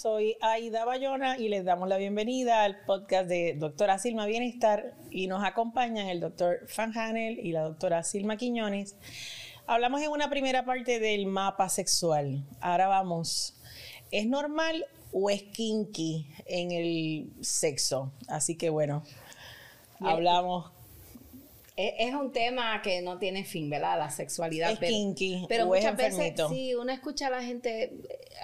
[0.00, 5.26] soy Aida Bayona y les damos la bienvenida al podcast de doctora Silma Bienestar y
[5.26, 8.96] nos acompañan el doctor Fan Hanel y la doctora Silma Quiñones.
[9.66, 12.42] Hablamos en una primera parte del mapa sexual.
[12.62, 13.60] Ahora vamos.
[14.10, 18.10] ¿Es normal o es kinky en el sexo?
[18.26, 19.02] Así que bueno,
[20.00, 20.72] hablamos
[21.98, 23.98] es, un tema que no tiene fin, ¿verdad?
[23.98, 24.72] La sexualidad.
[24.72, 25.46] Es kinky.
[25.48, 27.92] Pero muchas veces, sí, uno escucha a la gente,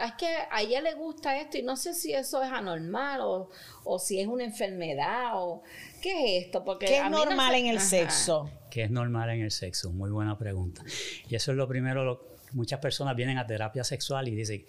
[0.04, 3.98] es que a ella le gusta esto y no sé si eso es anormal o,
[3.98, 5.62] si es una enfermedad o
[6.00, 6.64] qué es esto.
[6.64, 8.50] Porque ¿Qué es normal en el sexo?
[8.70, 9.90] ¿Qué es normal en el sexo?
[9.90, 10.82] Muy buena pregunta.
[11.28, 14.64] Y eso es lo primero, muchas personas vienen a terapia sexual y dicen,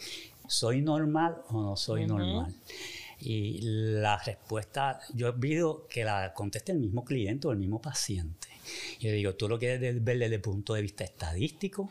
[0.47, 2.53] ¿soy normal o no soy normal?
[3.19, 8.47] Y la respuesta, yo visto que la conteste el mismo cliente o el mismo paciente.
[8.99, 11.89] Yo digo, ¿tú lo quieres ver desde el punto de vista estadístico?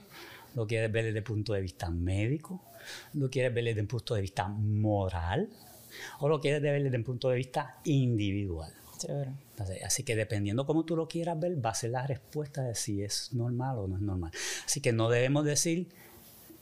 [0.54, 2.62] ¿Lo quieres ver desde el punto de vista médico?
[3.14, 5.48] ¿Lo quieres ver desde el punto de vista moral?
[6.20, 8.72] ¿O lo quieres ver desde el punto de vista individual?
[9.84, 13.02] así que dependiendo cómo tú lo quieras ver, va a ser la respuesta de si
[13.02, 14.32] es normal o no es normal.
[14.64, 15.88] Así que no debemos decir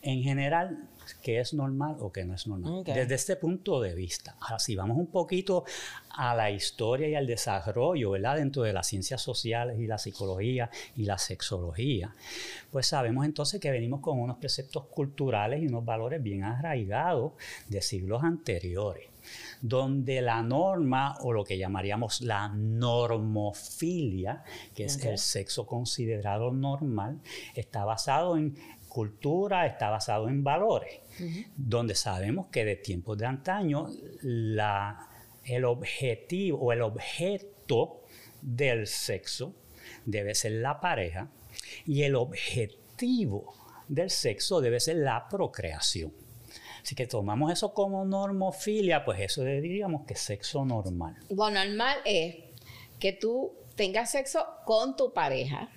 [0.02, 0.88] en general
[1.22, 2.84] qué es normal o qué no es normal.
[2.84, 4.36] Desde este punto de vista.
[4.40, 5.64] Ahora, si vamos un poquito
[6.10, 8.36] a la historia y al desarrollo, ¿verdad?
[8.36, 12.14] Dentro de las ciencias sociales y la psicología y la sexología,
[12.70, 17.32] pues sabemos entonces que venimos con unos preceptos culturales y unos valores bien arraigados
[17.68, 19.14] de siglos anteriores
[19.60, 27.20] donde la norma o lo que llamaríamos la normofilia, que es el sexo considerado normal,
[27.54, 28.56] está basado en
[28.94, 31.00] cultura está basado en valores,
[31.56, 33.88] donde sabemos que de tiempos de antaño
[34.22, 35.08] la,
[35.44, 38.04] el objetivo o el objeto
[38.40, 39.52] del sexo
[40.06, 41.28] debe ser la pareja
[41.84, 43.52] y el objetivo
[43.88, 46.12] del sexo debe ser la procreación.
[46.80, 51.16] Así que tomamos eso como normofilia, pues eso diríamos que es sexo normal.
[51.30, 52.36] Lo normal es
[53.00, 55.68] que tú tengas sexo con tu pareja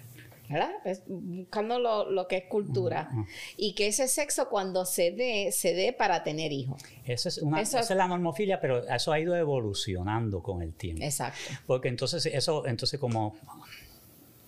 [0.49, 0.71] ¿verdad?
[1.07, 3.09] buscando lo, que es cultura.
[3.55, 6.81] Y que ese sexo cuando se dé, se dé para tener hijos.
[7.05, 11.03] Eso es una, esa es la normofilia, pero eso ha ido evolucionando con el tiempo.
[11.03, 11.39] Exacto.
[11.65, 13.35] Porque entonces, eso, entonces como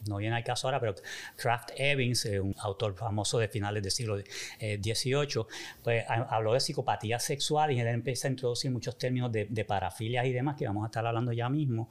[0.07, 0.95] no viene al caso ahora, pero
[1.35, 5.45] Kraft Evans, eh, un autor famoso de finales del siglo XVIII,
[5.83, 10.25] pues habló de psicopatía sexual y él empieza a introducir muchos términos de, de parafilias
[10.25, 11.89] y demás que vamos a estar hablando ya mismo.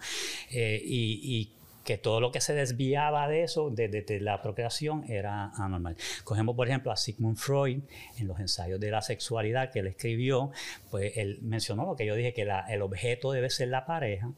[0.50, 1.52] Eh, y
[1.88, 5.97] que todo lo que se desviaba de eso, de, la procreación, era anormal.
[6.22, 7.81] Cogemos, por ejemplo, a Sigmund Freud,
[8.19, 10.50] en los ensayos de la sexualidad que él escribió,
[10.91, 14.31] pues él mencionó lo que yo dije, que el objeto debe ser la pareja,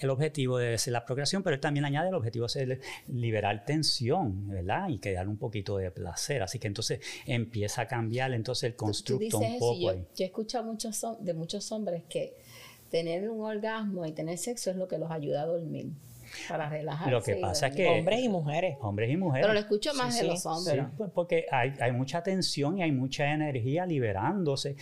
[0.00, 2.58] el objetivo debe ser la procreación, pero él también añade el objetivo es
[3.06, 4.90] liberar tensión, ¿verdad?
[4.90, 6.42] Y crear un poquito de placer.
[6.42, 9.94] Así que entonces empieza a cambiar entonces el constructo un poco.
[9.94, 12.34] Yo, yo, he escuchado muchos, de muchos hombres que
[12.90, 15.86] tener un orgasmo y tener sexo es lo que los ayuda a dormir.
[16.48, 17.10] Para relajarse.
[17.10, 17.88] Lo que pasa es que...
[17.88, 18.76] Hombres y mujeres.
[18.80, 19.46] Hombres y mujeres.
[19.46, 20.76] Pero lo escucho más de los hombres.
[20.76, 24.76] Sí, pues porque hay, hay, mucha tensión y hay mucha energía liberándose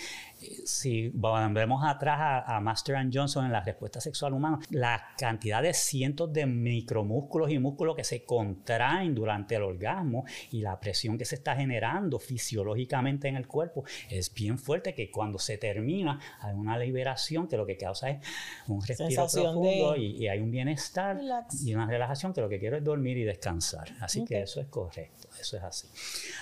[0.65, 5.73] si volvemos atrás a, Master and Johnson en la respuesta sexual humana, la cantidad de
[5.75, 11.25] cientos de micromúsculos y músculos que se contraen durante el orgasmo y la presión que
[11.25, 16.55] se está generando fisiológicamente en el cuerpo es bien fuerte que cuando se termina hay
[16.55, 18.19] una liberación que lo que causa es
[18.67, 21.21] un respiro profundo y, hay un bienestar
[21.65, 23.89] y una relajación que lo que quiero es dormir y descansar.
[24.01, 25.89] Así que eso es correcto, eso es así.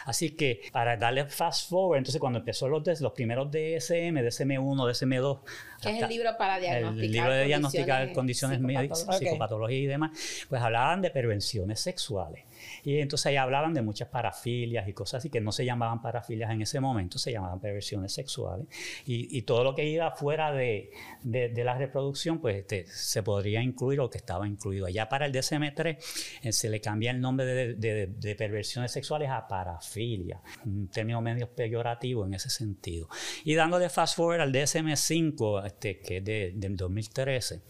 [0.07, 3.51] Así que para darle fast forward, entonces cuando empezó los, los primeros
[3.95, 5.41] DSM, DSM1, DSM2.
[5.83, 7.05] Que es el libro para diagnosticar.
[7.05, 12.45] El libro de diagnosticar condiciones, médicas, psicopatología y demás, pues hablaban de prevenciones sexuales.
[12.85, 16.51] Y entonces ahí hablaban de muchas parafilias y cosas así que no se llamaban parafilias
[16.51, 18.67] en ese momento, se llamaban perversiones sexuales.
[19.07, 20.91] Y, todo lo que iba fuera de,
[21.23, 24.87] de, la reproducción, pues este, se podría incluir o que estaba incluido.
[24.87, 25.99] Allá para el DSM-3
[26.43, 27.75] eh, se le cambia el nombre de,
[28.07, 33.09] de, perversiones sexuales a parafilia, un término medio peyorativo en ese sentido.
[33.45, 37.63] Y dándole fast forward al DSM-5, este, que es del 2013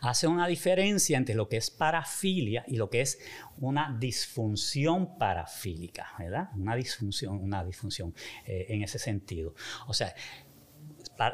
[0.00, 3.18] hace una diferencia entre lo que es parafilia y lo que es
[3.58, 6.50] una disfunción parafílica, ¿verdad?
[6.56, 8.14] Una disfunción, una disfunción
[8.46, 9.54] eh, en ese sentido.
[9.86, 10.14] O sea,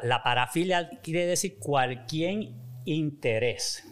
[0.03, 2.49] la parafilia quiere decir cualquier
[2.85, 3.83] interés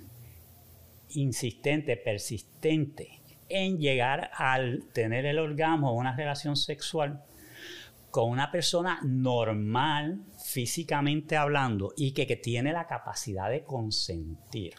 [1.09, 7.23] insistente, persistente en llegar al tener el orgasmo o una relación sexual
[8.09, 10.19] con una persona normal,
[10.51, 14.73] físicamente hablando, y que, tiene la capacidad de consentir,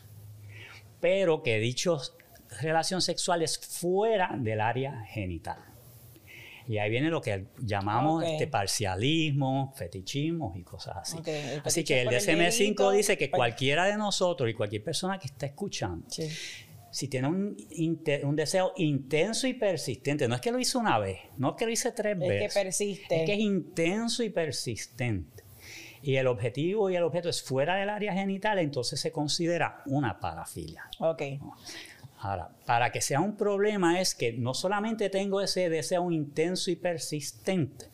[1.01, 2.15] pero que dichos
[2.61, 5.59] relaciones sexuales fuera del área genital.
[6.69, 11.19] Y ahí viene lo que llamamos este parcialismo, fetichismo y cosas así.
[11.65, 15.19] Así que el por el DSM-5 dedito, dice que cualquiera de nosotros y cualquier persona
[15.19, 16.29] que está escuchando, Sí.
[16.91, 21.51] si tiene un, deseo intenso y persistente, no es que lo hice una vez, no
[21.51, 23.21] es que lo hice tres Es que veces, persiste.
[23.21, 25.42] es que es intenso y persistente.
[26.03, 30.19] Y el objetivo y el objeto es fuera del área genital, entonces se considera una
[30.19, 30.85] parafilia.
[30.99, 31.23] Ok.
[32.19, 36.77] Ahora, para que sea un problema es que no solamente tengo ese deseo intenso y
[36.77, 37.87] persistente,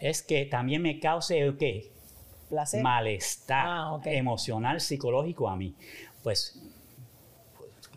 [0.00, 1.90] es que también me cause ¿qué?
[2.48, 2.80] Placer.
[2.80, 4.06] malestar Ah, ok.
[4.06, 5.74] emocional, psicológico a mí.
[6.22, 6.60] Pues,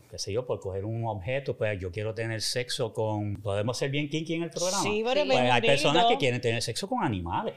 [0.10, 3.36] qué sé yo, por coger un objeto, pues yo quiero tener sexo con...
[3.36, 4.81] ¿Podemos ser bien kinky en el programa?
[4.81, 7.54] Sí, pero Pues hay personas que quieren tener sexo con animales.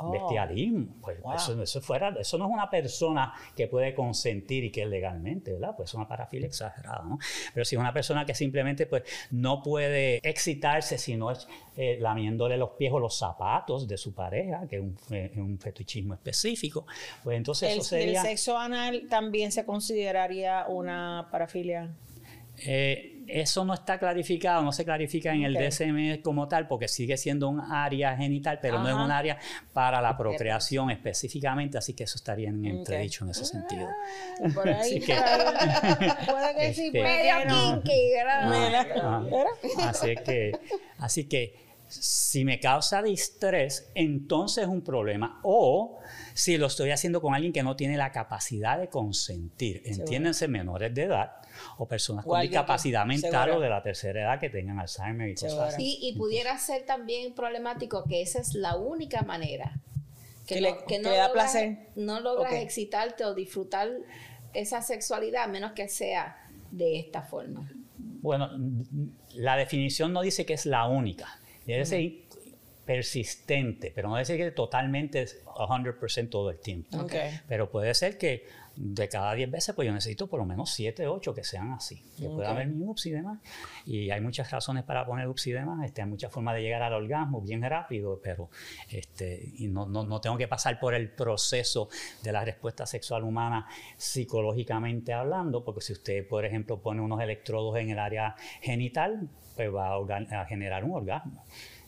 [0.00, 0.10] Oh.
[0.10, 0.96] Bestialismo.
[1.00, 1.34] Pues Wow.
[1.34, 5.52] eso, eso fuera, eso no es una persona que puede consentir y que es legalmente,
[5.52, 5.74] ¿verdad?
[5.76, 7.18] Pues es una parafilia exagerada, ¿no?
[7.54, 11.96] Pero si es una persona que simplemente pues, no puede excitarse si no es eh,
[12.00, 16.14] lamiéndole los pies o los zapatos de su pareja, que es un, fe- un fetichismo
[16.14, 16.86] específico,
[17.22, 18.22] pues entonces El, eso el sería...
[18.22, 21.90] sexo anal también se consideraría una parafilia.
[22.66, 25.54] Eh, eso no está clarificado, no se clarifica en el.
[25.54, 29.38] DSM como tal, porque sigue siendo un área genital, pero no es un área
[29.72, 33.86] para la procreación específicamente, así que eso estaría en entredicho en ese sentido.
[33.86, 35.14] Ah, Por ahí, Así que-.
[36.26, 38.00] Puede que sí, Este- Medio kinky,
[38.48, 39.24] mira.
[39.88, 40.52] Así que,
[40.98, 45.40] así que si me causa distrés, entonces es un problema.
[45.42, 45.98] O
[46.34, 50.94] si lo estoy haciendo con alguien que no tiene la capacidad de consentir, entiéndense menores
[50.94, 51.37] de edad
[51.78, 53.56] o personas O con que- discapacidad mental seguro.
[53.56, 55.68] o de la tercera edad que tengan Alzheimer y cosas Seguro.
[55.68, 55.98] así.
[56.00, 59.80] Y, y pudiera ser también problemático que esa es la única manera
[60.46, 61.78] que, Que no, le- que que no le da logras, placer.
[61.96, 62.58] no logras Ok.
[62.60, 63.88] excitarte o disfrutar
[64.54, 66.36] esa sexualidad a menos que sea
[66.70, 67.70] de esta forma.
[67.98, 68.48] Bueno,
[69.34, 71.38] la definición no dice que es la única.
[71.66, 72.12] Debe ser
[72.86, 76.98] persistente, pero no debe ser que totalmente es 100% todo el tiempo.
[76.98, 77.12] Ok.
[77.46, 78.46] Pero puede ser que
[78.80, 82.00] de cada 10 veces, pues yo necesito por lo menos 7, 8 que sean así.
[82.16, 82.54] Que pueda Ok.
[82.54, 83.40] haber mi ups y demás.
[83.86, 85.84] Y hay muchas razones para poner ups y demás.
[85.84, 88.50] Este, hay muchas formas de llegar al orgasmo bien rápido, pero
[88.88, 91.88] este, y no, no, no tengo que pasar por el proceso
[92.22, 93.66] de la respuesta sexual humana
[93.96, 99.74] psicológicamente hablando, porque si usted, por ejemplo, pone unos electrodos en el área genital, pues
[99.74, 101.44] va a generar un orgasmo.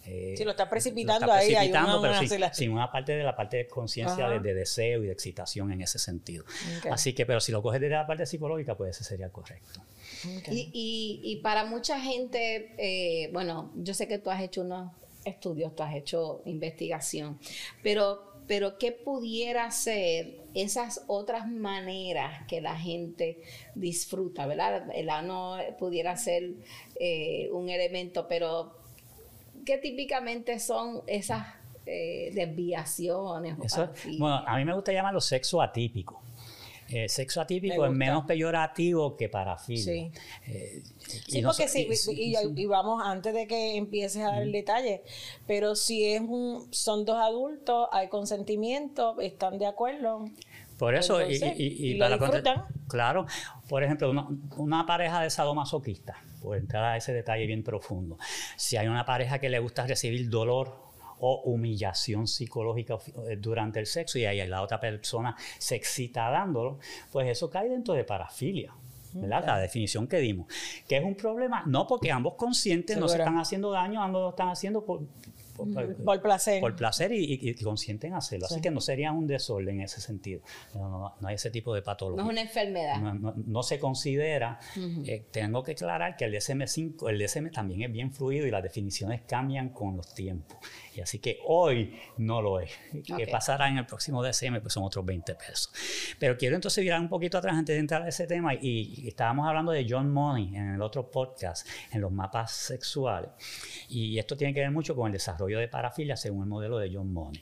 [0.06, 2.70] Eh, Si lo está precipitando lo está ahí, hay precipitando, una- pero una sí, sin
[2.72, 5.98] una parte de la parte de conciencia de, de deseo y de excitación en ese
[5.98, 6.44] sentido.
[6.90, 9.82] Así que, pero si lo coges desde la parte psicológica, pues ese sería correcto.
[10.72, 14.90] Y- y para mucha gente, eh, bueno, yo sé que tú has hecho unos
[15.24, 17.38] estudios, tú has hecho investigación,
[17.82, 23.38] pero, pero ¿qué pudiera ser esas otras maneras que la gente
[23.74, 24.86] disfruta, verdad?
[24.94, 26.52] El ano pudiera ser
[26.98, 28.79] eh, un elemento, pero
[29.64, 31.46] ¿qué típicamente son esas
[31.86, 33.56] eh, desviaciones?
[33.64, 36.22] Eso, bueno, a mí me gusta llamarlo sexo atípico.
[36.92, 39.84] Eh, sexo atípico es menos peyorativo que parafilia.
[39.84, 40.10] Sí.
[40.48, 40.82] Eh,
[41.28, 44.22] y Sí, no porque so- sí, y- y, y- y vamos, antes de que empieces
[44.22, 45.02] a dar el detalle,
[45.46, 50.24] pero si es un, son dos adultos, hay consentimiento, están de acuerdo.
[50.78, 52.64] Por eso, y- Entonces, y, y y para disfrutan.
[52.88, 53.26] Claro,
[53.68, 58.18] por ejemplo, una, una pareja de sadomasoquistas, por entrar a ese detalle bien profundo,
[58.56, 63.86] si hay una pareja que le gusta recibir dolor o humillación psicológica eh, durante el
[63.86, 66.78] sexo y ahí la otra persona se excita dándolo,
[67.12, 68.72] pues eso cae dentro de parafilia.
[69.12, 69.44] ¿verdad?
[69.44, 70.46] La definición que dimos.
[70.88, 74.30] Que es un problema, no porque ambos conscientes no se están haciendo daño, ambos lo
[74.30, 75.00] están haciendo por,
[75.64, 76.60] por- por- Por placer.
[76.60, 77.50] por placer y, y-
[78.14, 78.46] hacerlo.
[78.46, 78.54] Sí.
[78.54, 80.40] Así que no sería un desorden en ese sentido.
[80.74, 82.22] No, no- no hay ese tipo de no patología.
[82.24, 83.00] es una enfermedad.
[83.00, 84.58] No, no- no se considera.
[85.06, 88.62] eh, tengo que aclarar que el DSM-5, el DSM también es bien fluido y las
[88.62, 90.56] definiciones cambian con los tiempos.
[90.94, 92.70] Y así que hoy no lo es.
[93.16, 94.60] ¿Qué pasará en el próximo DSM?
[94.60, 95.72] Pues son otros 20 pesos.
[96.18, 98.54] Pero quiero entonces virar un poquito atrás antes de entrar a ese tema.
[98.54, 103.30] Y, y estábamos hablando de John Money en el otro podcast, en los mapas sexuales.
[103.88, 106.90] Y esto tiene que ver mucho con el desarrollo de parafilia según el modelo de
[106.94, 107.40] John Money.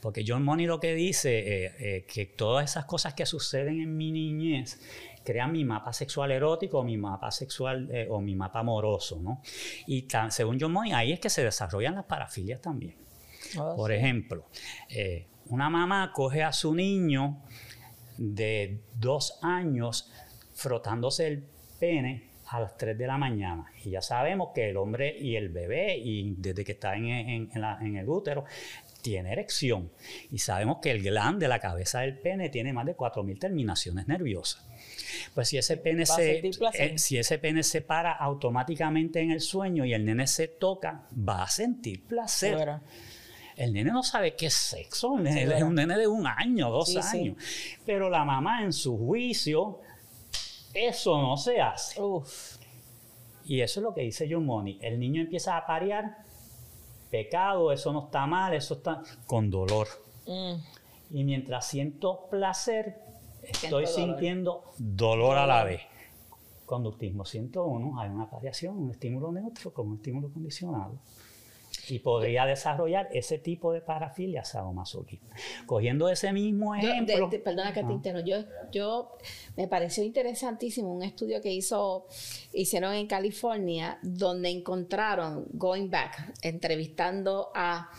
[0.00, 3.96] Porque John Money lo que dice eh, eh, que todas esas cosas que suceden en
[3.96, 4.80] mi niñez
[5.24, 9.40] crean mi mapa sexual erótico o mi mapa sexual eh, o mi mapa amoroso, ¿no?
[9.86, 12.96] Y tan- según John Money, ahí es que se desarrollan las parafilias también.
[13.58, 13.96] Oh, Por sí.
[13.98, 14.46] ejemplo,
[15.46, 17.42] una mamá coge a su niño
[18.16, 20.10] de dos años
[20.54, 21.44] frotándose el
[21.78, 23.66] pene a las 3 de la mañana.
[23.84, 27.50] Y ya sabemos que el hombre y el bebé, y desde que está en, en-
[27.54, 28.44] en la- en el útero,
[29.00, 29.90] tiene erección.
[30.30, 34.06] Y sabemos que el glande de la cabeza del pene tiene más de 4.000 terminaciones
[34.06, 34.64] nerviosas.
[35.34, 36.38] Pues si ese pene se,
[36.78, 41.06] eh, si ese pene se para automáticamente en el sueño y el nene se toca,
[41.16, 42.74] va a sentir placer.
[43.56, 46.70] El nene no sabe qué es sexo, el nene es un nene de un año,
[46.70, 47.18] dos Sí, sí.
[47.18, 47.36] años.
[47.84, 49.80] Pero la mamá en su juicio,
[50.74, 52.00] eso no se hace.
[52.00, 52.56] Uf.
[53.44, 54.78] Y eso es lo que dice John Money.
[54.80, 56.18] El niño empieza a parear,
[57.10, 59.88] pecado, eso no está mal, eso está con dolor.
[60.26, 60.54] Mm.
[61.10, 62.96] Y mientras siento placer,
[63.42, 63.94] Siento estoy dolor.
[63.94, 65.82] sintiendo dolor a la vez.
[66.64, 70.94] Conductismo 101, hay una variación, un estímulo neutro con un estímulo condicionado.
[71.88, 75.34] Y podría desarrollar ese tipo de parafilia sadomasoquista.
[75.66, 77.28] Cogiendo ese mismo Yo, de- ejemplo.
[77.28, 78.26] de- perdona que te interrumpa.
[78.28, 78.36] Yo,
[78.70, 79.16] yo
[79.56, 82.06] me pareció interesantísimo un estudio que hizo,
[82.52, 87.90] hicieron en California, donde encontraron, going back, entrevistando a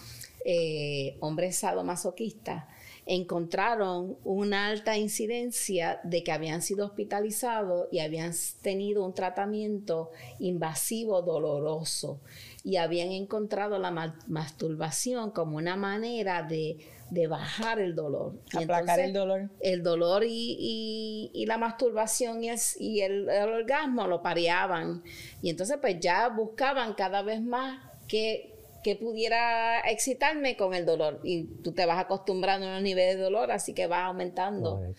[0.45, 2.65] eh, hombres sadomasoquistas,
[3.05, 11.21] encontraron una alta incidencia de que habían sido hospitalizados y habían tenido un tratamiento invasivo
[11.21, 12.19] doloroso
[12.63, 16.77] y habían encontrado la ma- masturbación como una manera de,
[17.10, 18.36] de bajar el dolor.
[18.53, 19.50] Y Aplacar entonces, el dolor.
[19.60, 25.03] el dolor y, y- y la masturbación y, el, y el- el orgasmo lo pareaban.
[25.41, 28.52] Y entonces pues ya buscaban cada vez más que,
[28.83, 31.19] que pudiera excitarme con el dolor.
[31.23, 34.93] Y tú te vas acostumbrando a un nivel de dolor, así que vas aumentando.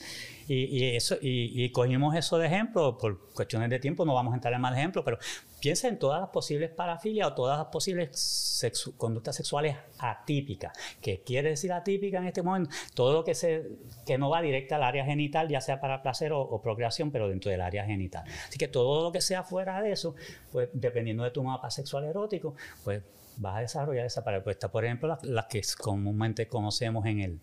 [0.47, 4.33] Y, y eso, y, y cogimos eso de ejemplo, por cuestiones de tiempo no vamos
[4.33, 5.19] a entrar en más ejemplos, pero
[5.59, 8.63] piensa en todas las posibles parafilias o todas las posibles
[8.99, 10.77] conductas sexuales atípicas.
[11.01, 12.71] ¿Qué quiere decir atípica en este momento?
[12.93, 13.65] Todo lo que, se,
[14.05, 17.51] que no va directa al área genital, ya sea para placer o procreación, pero dentro
[17.51, 18.25] del área genital.
[18.49, 20.15] Así que todo lo que sea fuera de eso,
[20.53, 23.03] pues dependiendo de tu mapa sexual erótico, pues
[23.37, 24.71] vas a desarrollar esa respuesta.
[24.71, 27.41] Por ejemplo, las, las que comúnmente conocemos en el,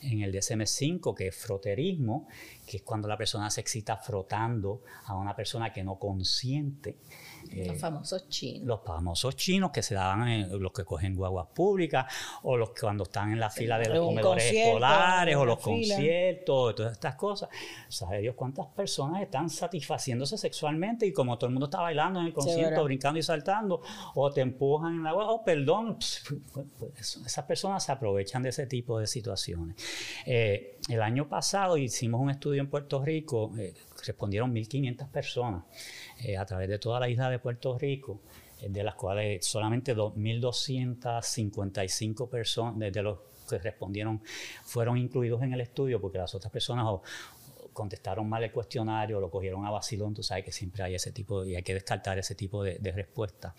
[0.00, 2.28] en el DSM-5, que es froterismo,
[2.66, 6.98] que es cuando la persona se excita frotando a una persona que no consiente.
[7.54, 8.66] Eh, Los famosos chinos.
[8.66, 12.06] los famosos chinos que se daban en los que cogen guaguas públicas
[12.42, 15.94] o los que cuando están en la fila de los comedores escolares o los fila.
[15.94, 17.48] conciertos, todas estas cosas.
[17.88, 22.26] ¿Sabe Dios cuántas personas están satisfaciéndose sexualmente y como todo el mundo está bailando en
[22.26, 23.80] el concierto, brincando y saltando,
[24.14, 25.98] o te empujan en la guagua, oh, perdón,
[26.98, 29.76] esas personas se aprovechan de ese tipo de situaciones.
[30.26, 35.64] Eh, el año pasado hicimos un estudio en Puerto Rico, eh, respondieron 1.500 personas
[36.20, 38.20] eh, a través de toda la isla de Puerto Rico,
[38.60, 43.18] eh, de las cuales solamente 2.255 personas, de, los
[43.48, 44.20] que respondieron,
[44.64, 46.86] fueron incluidos en el estudio, porque las otras personas
[47.72, 51.44] contestaron mal el cuestionario, lo cogieron a vacilón, tú sabes que siempre hay ese tipo,
[51.44, 53.54] y hay que descartar ese tipo de, de respuestas.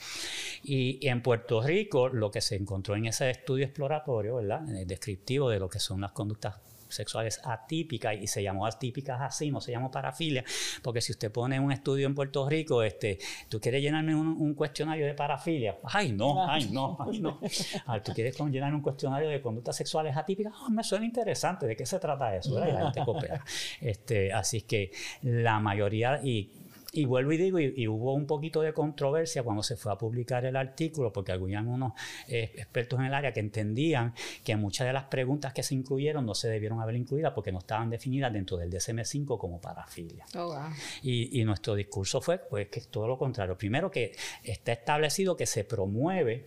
[0.64, 4.70] Y, y en Puerto Rico, lo que se encontró en ese estudio exploratorio, ¿verdad?
[4.76, 6.56] Eh, descriptivo de lo que son las conductas
[6.94, 10.44] sexuales atípicas y se llamó atípicas así, no se llamó parafilia,
[10.82, 13.20] porque si usted pone un estudio en Puerto Rico, este,
[13.50, 17.40] tú quieres llenarme un, un cuestionario de parafilia, ay no, ay no, ay no.
[17.86, 21.66] Ah, tú quieres con- llenar un cuestionario de conductas sexuales atípicas, Ah, me suena interesante,
[21.66, 22.58] ¿de qué se trata eso?
[22.60, 23.44] la gente coopera.
[23.82, 24.92] Este, así es que
[25.24, 26.50] la mayoría, y
[26.96, 29.98] y vuelvo y digo, y, y hubo un poquito de controversia cuando se fue a
[29.98, 31.94] publicar el artículo, porque habían unos
[32.28, 36.26] eh, expertos en el área que entendían que muchas de las preguntas que se incluyeron
[36.26, 40.26] no se debieron haber incluidas porque no estaban definidas dentro del DSM-5 como parafilia.
[40.36, 40.70] Oh, wow.
[41.02, 43.58] Y, y nuestro discurso fue pues que es todo lo contrario.
[43.58, 46.46] Primero que está establecido que se promueve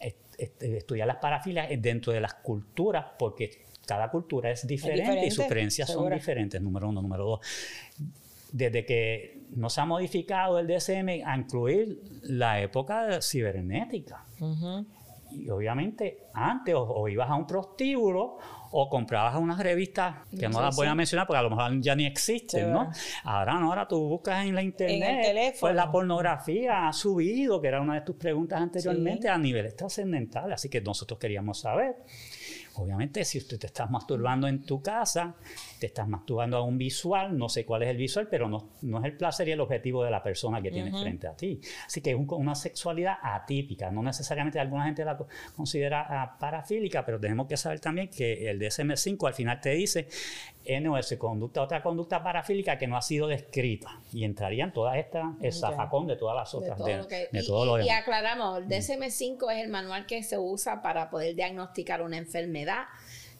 [0.00, 5.30] est- est- estudiar las parafilias dentro de las culturas porque cada cultura es diferente, y
[5.30, 7.02] sus creencias son diferentes, número uno.
[7.02, 7.40] Número dos,
[8.52, 14.24] desde que no se ha modificado el DSM a incluir la época cibernética.
[15.30, 18.38] Y obviamente antes o, o ibas a un prostíbulo
[18.72, 21.80] o comprabas unas revistas que no Sí, las voy a mencionar porque a lo mejor
[21.80, 22.90] ya ni existen, ¿no?
[23.24, 25.22] Ahora no, ahora tú buscas en la internet.
[25.22, 25.60] teléfono.
[25.60, 30.54] Pues la pornografía ha subido, que era una de tus preguntas anteriormente, a niveles trascendentales.
[30.54, 31.96] Así que nosotros queríamos saber.
[32.76, 35.34] Obviamente, si usted te estás masturbando en tu casa,
[35.78, 38.98] te estás masturbando a un visual, no sé cuál es el visual, pero no, no
[38.98, 41.60] es el placer y el objetivo de la persona que tienes frente a ti.
[41.86, 43.90] Así que es un- una sexualidad atípica.
[43.90, 48.50] No necesariamente alguna gente la co- considera ah, parafílica, pero tenemos que saber también que
[48.50, 50.08] el DSM-5 al final te dice
[50.66, 54.00] NOS, conducta, otra conducta parafílica que no ha sido descrita.
[54.12, 57.28] Y entrarían todas estas, el zafacón de todas las De otras, todo de, lo que-
[57.32, 61.34] de y, todo lo aclaramos, el DSM-5 es el manual que se usa para poder
[61.34, 62.84] diagnosticar una enfermedad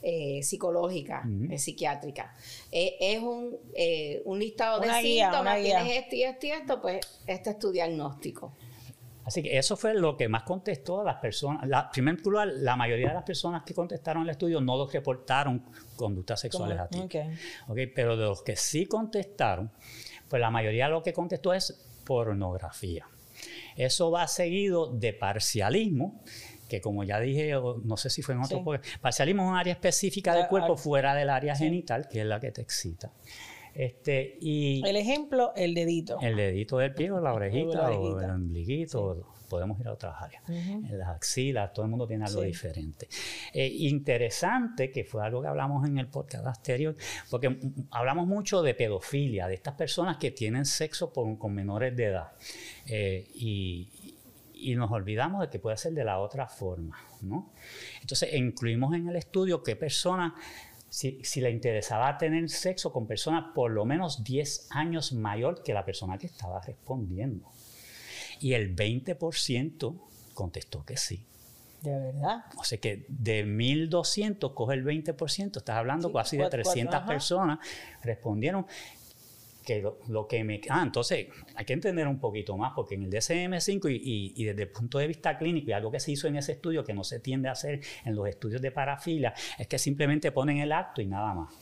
[0.03, 2.35] eh, psicológica, eh, psiquiátrica.
[2.73, 6.51] Eh, es un, eh, un listado Una de guía, síntomas, tienes esto y esto y
[6.51, 8.53] esto, pues este es tu diagnóstico.
[9.25, 11.69] Así que eso fue lo que más contestó a las personas.
[11.69, 15.65] La, primer lugar, la mayoría de las personas que contestaron el estudio no los reportaron
[15.97, 16.99] conductas sexuales a ti.
[17.01, 17.35] Okay.
[17.69, 19.71] Okay, pero de los que sí contestaron,
[20.29, 21.73] pues la mayoría lo que contestó es
[22.05, 23.07] pornografía.
[23.77, 26.21] Eso va seguido de parcialismo,
[26.69, 27.53] que como ya dije,
[27.85, 28.99] no sé si fue en otro, Sí.
[29.01, 31.65] parcialismo es un área específica del Ah, cuerpo ah, fuera del área sí.
[31.65, 33.13] genital, que es la que te excita.
[33.75, 36.19] Este, y El ejemplo, el dedito.
[36.21, 38.25] el dedito del pie o la orejita, o orejita.
[38.27, 40.43] el ombliguito, podemos ir a otras áreas.
[40.49, 42.47] En las axilas, todo el mundo tiene algo Sí.
[42.49, 43.09] diferente.
[43.53, 46.95] Eh, interesante, que fue algo que hablamos en el podcast anterior,
[47.31, 47.59] porque
[47.91, 52.33] hablamos mucho de pedofilia, de estas personas que tienen sexo por- con menores de edad.
[52.87, 53.89] Eh, y,
[54.55, 57.53] y nos olvidamos de que puede ser de la otra forma, ¿no?
[58.01, 60.33] Entonces, incluimos en el estudio qué personas,
[60.93, 65.73] si, si le interesaba tener sexo con personas por lo menos 10 años mayor que
[65.73, 67.49] la persona que estaba respondiendo.
[68.41, 69.99] Y el 20%
[70.35, 71.25] contestó que sí.
[71.81, 72.45] De verdad.
[72.59, 76.91] O sea que de 1.200 coge el 20%, estás hablando Sí, casi de cuatro- 300
[76.93, 77.07] cuatro, ajá.
[77.09, 77.59] personas
[78.03, 78.67] respondieron
[79.65, 80.61] que lo, que me...
[80.69, 84.63] Ah, entonces hay que entender un poquito más, porque en el DSM-5 y, y- desde
[84.63, 87.05] el punto de vista clínico, y algo que se hizo en ese estudio que no
[87.05, 91.01] se tiende a hacer en los estudios de parafilia, es que simplemente ponen el acto
[91.01, 91.55] y nada más.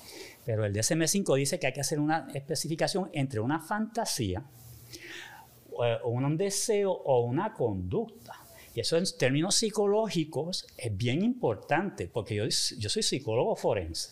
[0.44, 4.42] Pero el DSM-5 dice que hay que hacer una especificación entre una fantasía,
[5.72, 8.34] o un deseo o una conducta.
[8.74, 14.10] Y eso en términos psicológicos es bien importante, porque yo, yo soy psicólogo forense.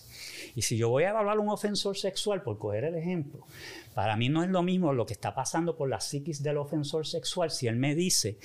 [0.57, 3.47] Y si yo voy a evaluar un ofensor sexual, por coger el ejemplo,
[3.95, 7.07] para mí no es lo mismo lo que está pasando por la psiquis del ofensor
[7.07, 8.39] sexual si él me dice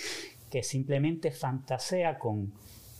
[0.51, 2.53] que simplemente fantasea con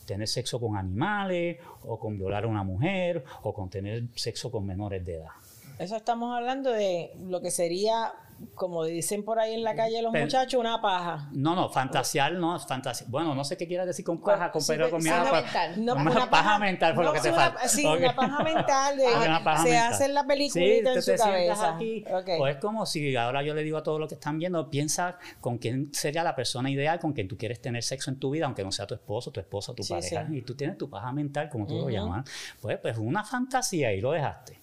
[0.06, 4.66] tener sexo con animales, o con violar a una mujer, o con tener sexo con
[4.66, 5.32] menores de edad.
[5.80, 8.14] Eso estamos hablando de lo que sería,
[8.56, 11.30] como dicen por ahí en la calle los Pero- muchachos, una paja.
[11.32, 13.08] No, no, fantasear no es fantasía.
[13.10, 15.86] Bueno, no sé qué quieras decir con paja, con pero con pa- mental.
[15.86, 17.68] No, una paja mental fue lo no, que sí, te una- falta.
[17.68, 19.94] Sí, una paja mental de Ah, una paja se mental.
[19.94, 21.76] hace la Sí, tú en su cabeza.
[21.76, 22.06] aquí.
[22.40, 25.18] O es como si ahora yo le digo a todos los que están viendo, piensa
[25.42, 28.46] con quién sería la persona ideal con quien tú quieres tener sexo en tu vida,
[28.46, 30.28] aunque no sea tu esposo, tu esposa, tu Sí, pareja.
[30.28, 30.38] sí.
[30.38, 32.30] Y tú tienes tu paja mental, como tú lo llamas.
[32.62, 34.60] Pues, pues una fantasía y lo dejaste.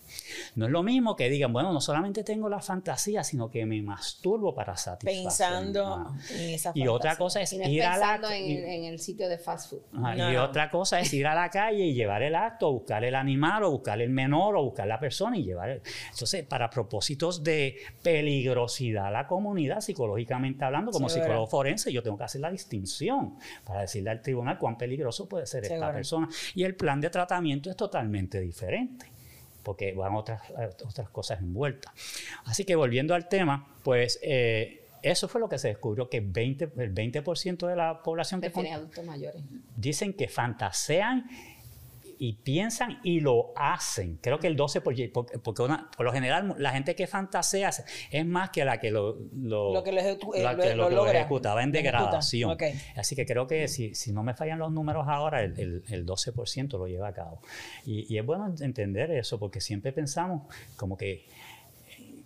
[0.57, 3.81] No es lo mismo que digan, bueno, no solamente tengo la fantasía, sino que me
[3.83, 5.23] masturbo para satisfacer.
[5.25, 7.19] Pensando en esa Y otra fantasía.
[7.19, 9.39] cosa es Y no es ir a la pensando en, y- en el sitio de
[9.39, 9.81] fast food.
[9.95, 10.45] Ajá, No, y no.
[10.45, 13.71] otra cosa es ir a la calle y llevar el acto, buscar el animal, o
[13.71, 15.83] buscar el menor, o buscar la persona y llevar el...
[16.13, 22.17] Entonces, para propósitos de peligrosidad a la comunidad, psicológicamente hablando, como psicólogo forense, yo tengo
[22.19, 26.29] que hacer la distinción para decirle al tribunal cuán peligroso puede ser esta persona.
[26.55, 29.07] Y el plan de tratamiento es totalmente diferente
[29.71, 31.93] porque van otras, eh, otras cosas envueltas.
[32.45, 36.73] Así que volviendo al tema, pues eh, eso fue lo que se descubrió, que 20,
[36.77, 39.41] el 20% de la población que adultos mayores.
[39.77, 41.31] dicen que fantasean
[42.23, 44.19] y piensan y lo hacen.
[44.21, 47.71] Creo que el 12%, porque, porque- porque una- por lo general la gente que fantasea
[48.11, 50.75] es más que la que lo, lo, Lo que lo ejecu- eh, la lo- que
[50.75, 51.19] lo lo logra.
[51.19, 52.51] ejecutaba en degradación.
[52.95, 56.05] Así que creo que si, si no me fallan los números ahora, el, el, el
[56.05, 57.41] 12% lo lleva a cabo.
[57.87, 60.43] Y, y es bueno entender eso, porque siempre pensamos
[60.77, 61.25] como que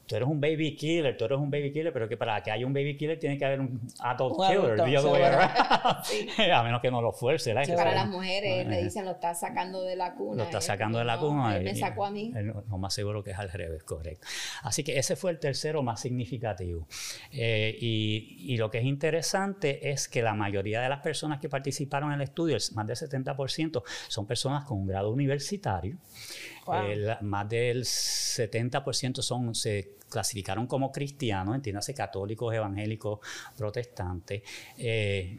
[0.07, 2.67] tú eres un baby killer, tú eres un baby killer, pero que para que haya
[2.67, 6.51] un baby killer tiene que haber un adult Un killer, adulto, the other way around.
[6.53, 7.55] a menos que no lo fuerce.
[7.55, 7.85] Que Seguro.
[7.85, 10.37] Para las mujeres le dicen lo está sacando de la cuna.
[10.39, 11.57] lo está sacando de la No, cuna.
[11.57, 12.31] él me sacó a mí.
[12.35, 14.27] no- lo más seguro que es al revés, correcto.
[14.63, 16.87] Así que ese fue el tercero más significativo.
[17.33, 21.49] Eh, y, y lo que es interesante es que la mayoría de las personas que
[21.49, 25.97] participaron en el estudio, más del 70%, son personas con un grado universitario.
[26.73, 33.21] Eh, más del 70% son, se clasificaron como cristianos, entiéndase católicos, evangélicos,
[33.57, 34.43] protestantes.
[34.79, 35.39] Eh,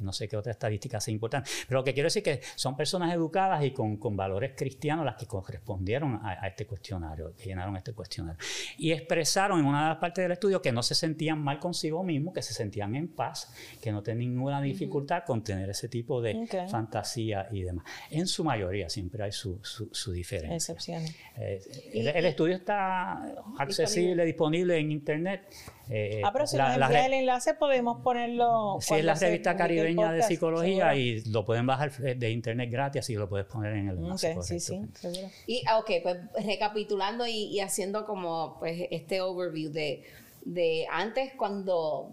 [0.00, 1.50] no sé qué otra estadística sea importante.
[1.68, 5.04] Pero lo que quiero decir es que son personas educadas y con, con valores cristianos
[5.04, 8.38] las que correspondieron a, a este cuestionario, que llenaron este cuestionario.
[8.78, 12.02] Y expresaron en una de las partes del estudio que no se sentían mal consigo
[12.02, 16.20] mismos, que se sentían en paz, que no tenían ninguna dificultad con tener ese tipo
[16.22, 17.84] de fantasía y demás.
[18.10, 20.56] En su mayoría siempre hay su, su, su diferencia.
[20.56, 21.14] Excepciones.
[21.36, 21.60] Eh,
[21.92, 25.42] el, el estudio está accesible, disponible en internet.
[25.88, 28.78] Eh, Ah, pero si la- nos envía el enlace podemos ponerlo.
[28.80, 30.96] Sí, es la revista caribeña de podcast, psicología seguro.
[30.96, 34.34] y lo pueden bajar eh, de internet gratis, así lo puedes poner en el enlace.
[34.36, 35.30] Ok, sí, sí, seguro.
[35.46, 40.02] Y, ah, ok, pues recapitulando y, y haciendo como pues este overview de,
[40.44, 42.10] de antes cuando,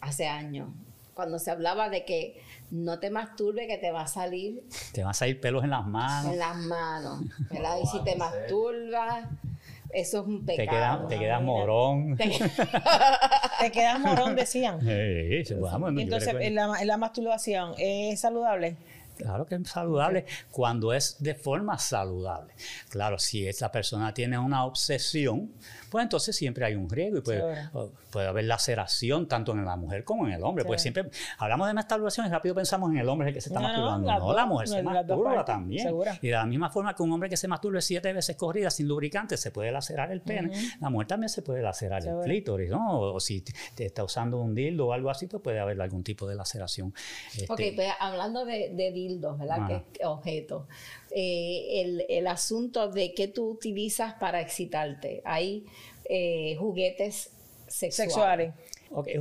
[0.00, 0.68] hace años,
[1.14, 2.42] cuando se hablaba de que
[2.72, 5.86] no te masturbe que te va a salir Te van a salir pelos en las
[5.86, 6.32] manos.
[6.32, 7.76] en las manos, ¿verdad?
[7.82, 9.24] Y si te masturbas,
[9.92, 10.76] eso es un Te pecado.
[10.78, 12.16] quedas te quedas morón.
[12.16, 14.80] Te quedas morón, decían.
[14.80, 18.76] Sí, sí, vamos, Y yo entonces, en la, en la masturbación, ¿es saludable?
[19.16, 22.52] Claro que es saludable cuando es de forma saludable.
[22.90, 25.50] Claro, si esa persona tiene una obsesión,
[25.90, 27.84] pues entonces siempre hay un riesgo y puede, Seguro.
[27.86, 30.64] o- puede haber laceración tanto en la mujer como en el hombre.
[30.64, 31.04] Pues siempre
[31.38, 34.12] hablamos de masturbación y rápido pensamos en el hombre que se está No, masturbando.
[34.26, 35.94] No, la mujer se masturba partes, también.
[36.22, 38.88] Y de la misma forma que un hombre que se masturbe siete veces corrida sin
[38.88, 42.98] lubricante se puede lacerar el pene, la mujer también se puede lacerar el clítoris, ¿no?
[43.00, 43.42] O, o si
[43.74, 46.88] te está usando un dildo o algo así, pues puede haber algún tipo de laceración.
[47.48, 49.66] Ok, Este, pues hablando de, de dildos, ¿verdad?
[49.66, 50.66] Que es objeto.
[51.10, 55.22] Eh, el, el asunto de qué tú utilizas para excitarte.
[55.24, 55.64] Hay
[56.08, 57.30] eh, juguetes
[57.68, 58.52] sexuales.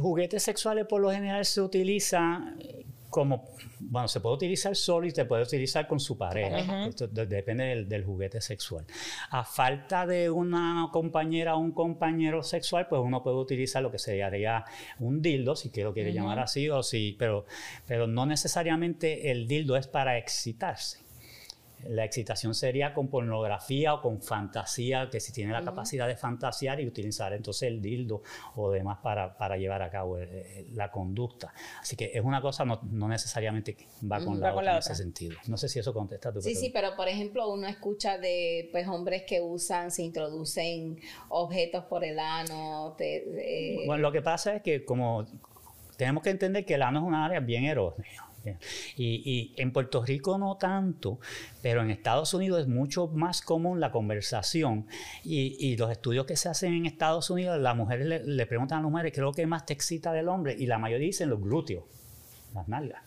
[0.01, 3.45] Juguetes sexuales por lo general se utilizan eh, como,
[3.79, 6.85] bueno, se puede utilizar solo y se puede utilizar con su pareja.
[6.89, 8.85] Esto de- depende del, del juguete sexual.
[9.29, 13.99] A falta de una compañera o un compañero sexual, pues uno puede utilizar lo que
[13.99, 14.65] sería
[14.99, 17.45] un dildo, si quiero quiere llamar así, o si, pero,
[17.87, 21.04] pero no necesariamente el dildo es para excitarse.
[21.87, 26.79] La excitación sería con pornografía o con fantasía, que si tiene la capacidad de fantasear
[26.81, 28.23] y utilizar entonces el dildo
[28.55, 31.53] o demás para, para llevar a cabo eh, la conducta.
[31.81, 33.77] Así que es una cosa, no, no necesariamente
[34.11, 34.79] va con, la, otra la en otra.
[34.79, 35.37] ese sentido.
[35.47, 36.79] No sé si eso contesta tu Sí, sí, pregunta.
[36.81, 42.17] pero por ejemplo uno escucha de pues hombres que usan, se introducen objetos por el
[42.19, 42.95] ano.
[42.97, 43.17] te-
[43.81, 45.25] eh, Bueno, lo que pasa es que como
[45.97, 48.24] tenemos que entender que el ano es una área bien erógena.
[48.95, 51.19] Y, y en Puerto Rico no tanto,
[51.61, 54.87] pero en Estados Unidos es mucho más común la conversación.
[55.23, 58.79] Y, y los estudios que se hacen en Estados Unidos, las mujeres le, le preguntan
[58.79, 61.29] a las mujeres qué es que más te excita del hombre, y la mayoría dicen
[61.29, 61.83] los glúteos,
[62.53, 63.04] las nalgas.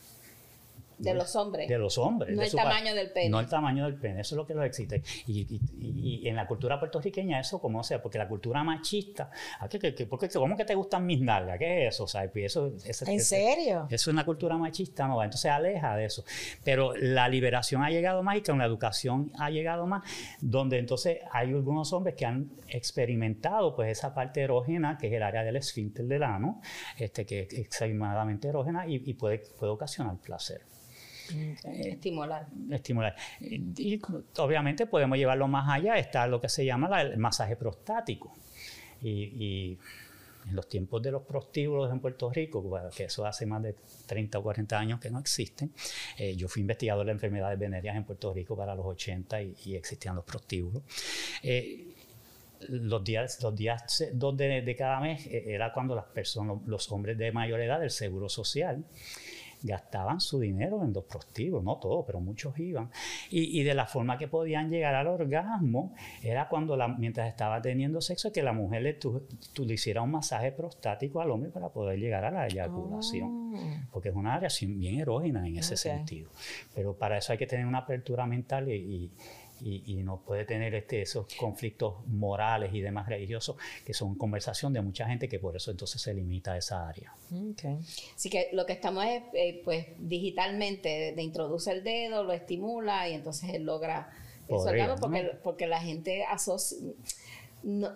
[0.98, 1.68] De los hombres.
[1.68, 2.34] De los hombres.
[2.34, 3.28] No de el tamaño del pene.
[3.30, 4.96] No el tamaño del pene, eso es lo que los excita.
[4.96, 9.30] Y, y- y- y en la cultura puertorriqueña eso como sea, porque la cultura machista,
[9.60, 9.94] ¿a qué-
[10.34, 11.58] ¿cómo que te gustan mis nalgas?
[11.58, 12.04] ¿Qué es eso?
[12.04, 13.86] O sea, y eso, ese- ¿En ese- serio?
[13.90, 16.24] eso es una cultura machista, no va, entonces aleja de eso.
[16.64, 20.02] Pero la liberación ha llegado más y con la educación ha llegado más,
[20.40, 25.22] donde entonces hay algunos hombres que han experimentado pues esa parte erógena, que es el
[25.22, 26.60] área del esfínter del ano,
[26.98, 30.62] este, que es extremadamente erógena y, y puede, puede ocasionar placer
[31.64, 32.46] Estimular.
[32.70, 33.16] estimular.
[33.40, 34.00] Y,
[34.38, 38.34] obviamente podemos llevarlo más allá, está lo que se llama la- el masaje prostático.
[39.02, 39.78] Y, y
[40.48, 42.64] en los tiempos de los prostíbulos en Puerto Rico,
[42.96, 43.74] que eso hace más de
[44.06, 45.70] 30 o 40 años que no existen,
[46.16, 49.74] eh, yo fui investigador de enfermedades venéreas en Puerto Rico para los 80 y, y
[49.76, 50.82] existían los prostíbulos.
[51.42, 51.94] Eh,
[52.70, 56.56] los días, los días eh, dos de, de cada mes eh, era cuando las personas,
[56.66, 58.82] los hombres de mayor edad del seguro social,
[59.62, 62.90] gastaban su dinero en los prostíbulos, no todos, pero muchos iban.
[63.30, 67.60] Y, y de la forma que podían llegar al orgasmo era cuando, la, mientras estaba
[67.60, 71.50] teniendo sexo, que la mujer le, tu- tu- le hiciera un masaje prostático al hombre
[71.50, 73.48] para poder llegar a la eyaculación.
[73.92, 76.30] Porque es una área bien erógena en ese sentido.
[76.74, 79.10] Pero para eso hay que tener una apertura mental y, y-
[79.60, 84.72] y- y no puede tener este, esos conflictos morales y demás religiosos, que son conversación
[84.72, 87.12] de mucha gente que por eso entonces se limita a esa área.
[87.32, 87.64] Ok.
[88.14, 93.08] Así que lo que estamos es, eh, pues, digitalmente, de introduce el dedo, lo estimula
[93.08, 94.10] y entonces él logra
[94.46, 95.30] eso, Podría, orgasmo, porque, ¿no?
[95.42, 96.78] porque la gente asocia,
[97.62, 97.92] no-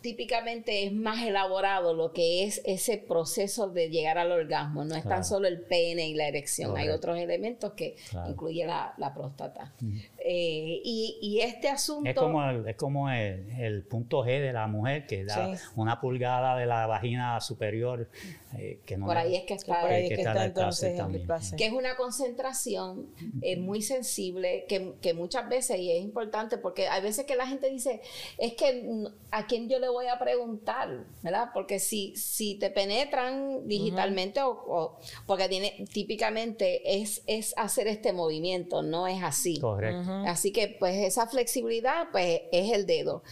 [0.00, 5.04] típicamente es más elaborado lo que es ese proceso de llegar al orgasmo, no es
[5.04, 8.30] tan solo el pene y la erección, hay otros elementos que Claro.
[8.30, 9.72] incluye la, la próstata.
[10.18, 12.08] Eh, y, y este asunto...
[12.08, 15.62] Es como, el, es como el, el punto G de la mujer, que da Sí.
[15.76, 18.08] una pulgada de la vagina superior.
[18.56, 20.90] Eh, que no Por ahí es que está, Por ahí es que que está entonces
[20.92, 21.26] el también.
[21.26, 21.58] placer.
[21.58, 23.06] que es una concentración
[23.42, 27.46] eh, muy sensible que, que muchas veces, y es importante porque hay veces que la
[27.46, 28.00] gente dice,
[28.38, 31.50] es que mm, a quién yo le voy a preguntar, ¿verdad?
[31.52, 38.12] Porque si, si te penetran digitalmente o, o- porque tiene, típicamente es, es hacer este
[38.12, 39.60] movimiento, no es así.
[39.60, 40.10] Correcto.
[40.26, 43.22] Así que pues esa flexibilidad pues es el dedo.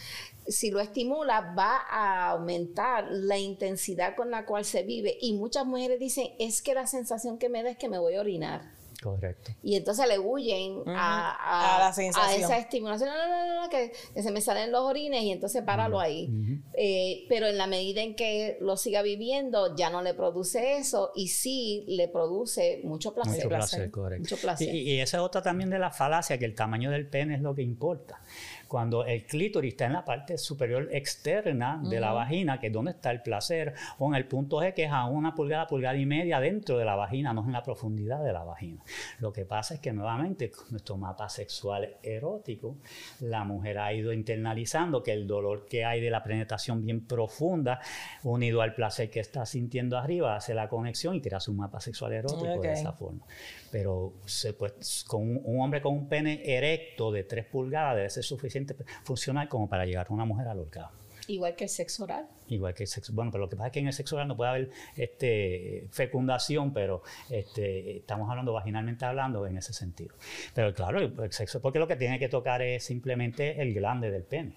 [0.47, 5.65] Si lo estimula va a aumentar la intensidad con la cual se vive y muchas
[5.65, 8.77] mujeres dicen es que la sensación que me da es que me voy a orinar.
[9.03, 9.51] Correcto.
[9.61, 12.41] Y entonces le huyen a, a- A la a sensación.
[12.41, 13.07] esa estimulación.
[13.09, 15.99] No, no, no, no, no, que, que se me salen los orines y entonces páralo
[15.99, 16.27] ahí.
[16.73, 21.11] Eh, pero en la medida en que lo siga viviendo, ya no le produce eso
[21.13, 23.35] y sí le produce mucho placer.
[23.35, 23.91] Mucho placer, placer.
[23.91, 24.21] correcto.
[24.23, 24.73] Mucho placer.
[24.73, 27.41] Y, y esa es otra también de la falacia, que el tamaño del pene es
[27.41, 28.19] lo que importa.
[28.67, 32.91] Cuando el clítoris está en la parte superior externa de la vagina, que es donde
[32.91, 36.05] está el placer, o en el punto G, que es a una pulgada, pulgada y
[36.05, 38.83] media dentro de la vagina, no es en la profundidad de la vagina.
[39.19, 42.77] Lo que pasa es que nuevamente con nuestro mapa sexual erótico,
[43.21, 47.79] la mujer ha ido internalizando que el dolor que hay de la penetración bien profunda,
[48.23, 52.13] unido al placer que está sintiendo arriba, hace la conexión y crea su mapa sexual
[52.13, 53.25] erótico de esa forma.
[53.71, 58.23] Pero se, pues, con un, hombre con un pene erecto de 3 pulgadas debe ser
[58.23, 60.97] suficiente funcional como para llegar a una mujer al orgasmo.
[61.27, 62.25] Igual que el sexo oral.
[62.47, 63.11] Igual que el sexo.
[63.13, 65.87] Bueno, pero lo que pasa es que en el sexo oral no puede haber este,
[65.91, 70.15] fecundación, pero este, estamos hablando vaginalmente hablando en ese sentido.
[70.53, 74.23] Pero claro, el sexo, porque lo que tiene que tocar es simplemente el glande del
[74.23, 74.55] pene.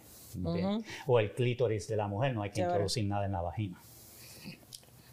[1.07, 3.83] O el clítoris de la mujer, no hay que introducir nada en la vagina.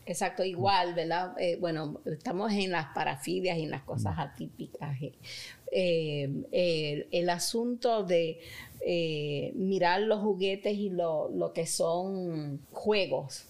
[0.08, 1.36] Exacto, igual, ¿verdad?
[1.38, 4.98] Eh, bueno, estamos en las parafilias y en las cosas atípicas.
[5.70, 8.40] Eh, el, asunto de
[8.80, 13.48] eh, mirar los juguetes y lo, lo que son juegos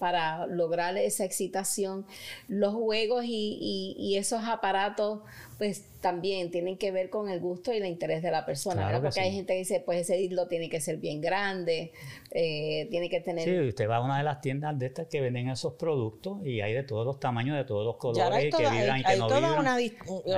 [0.00, 2.06] para lograr esa excitación.
[2.48, 5.20] Los juegos y, esos aparatos,
[5.58, 9.20] pues también tienen que ver con el gusto y el interés de la persona, Porque
[9.20, 11.92] hay gente que dice, pues ese dildo tiene que ser bien grande,
[12.30, 13.44] eh, tiene que tener...
[13.44, 16.62] Sí, usted va a una de las tiendas de estas que venden esos productos y
[16.62, 19.76] hay de todos los tamaños, de todos los colores, que vibran y que no Una,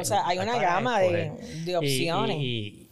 [0.00, 2.36] o sea, hay una gama de, opciones.
[2.40, 2.88] Y,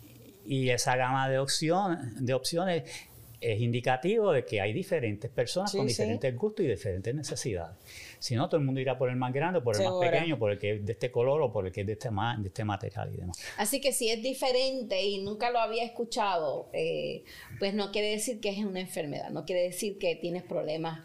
[0.46, 2.84] y, esa gama de opciones, de opciones
[3.40, 7.76] es indicativo de que hay diferentes personas con diferentes gustos y diferentes necesidades.
[8.18, 10.52] Si no, todo el mundo irá por el más grande, por el más pequeño, por
[10.52, 12.64] el que es de este color o por el que es de este, de este
[12.64, 13.38] material y demás.
[13.56, 17.24] Así que si es diferente y nunca lo había escuchado, eh,
[17.58, 21.00] pues no quiere decir que es una enfermedad, no quiere decir que tienes problemas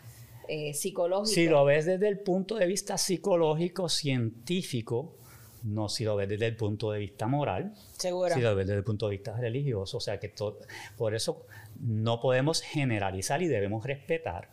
[0.47, 1.31] eh, psicológicos.
[1.31, 5.17] Si lo ves desde el punto de vista psicológico, científico,
[5.65, 8.33] no si lo ves desde el punto de vista moral, Seguro.
[8.33, 10.59] si lo ves desde el punto de vista religioso, o sea que todo,
[10.95, 11.45] por eso
[11.79, 14.49] no podemos generalizar y debemos respetar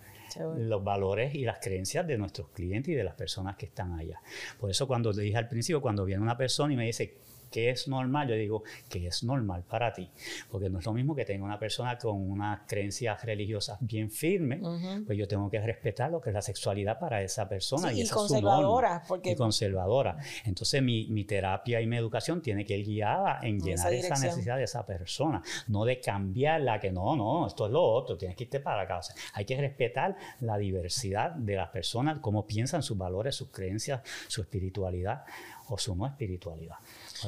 [0.56, 4.20] los valores y las creencias de nuestros clientes y de las personas que están allá.
[4.58, 7.18] Por eso cuando le dije al principio, cuando viene una persona y me dice,
[7.52, 8.28] ¿qué es normal?
[8.28, 10.10] Yo digo, ¿qué es normal para ti?
[10.50, 14.60] Porque no es lo mismo que tenga una persona con unas creencias religiosas bien firmes,
[15.06, 17.92] pues yo tengo que respetar lo que es la sexualidad para esa persona.
[17.92, 19.02] y, conservadora.
[19.06, 19.32] Porque...
[19.32, 20.16] Y conservadora.
[20.44, 24.56] Entonces mi, mi, terapia y mi educación tiene que ir guiada en llenar esa, necesidad
[24.56, 28.44] de esa persona, no de cambiarla, que no, no, esto es lo otro, tienes que
[28.44, 29.00] irte para acá.
[29.34, 34.40] hay que respetar la diversidad de las personas, cómo piensan sus valores, sus creencias, su
[34.40, 35.24] espiritualidad
[35.68, 36.76] o su no espiritualidad.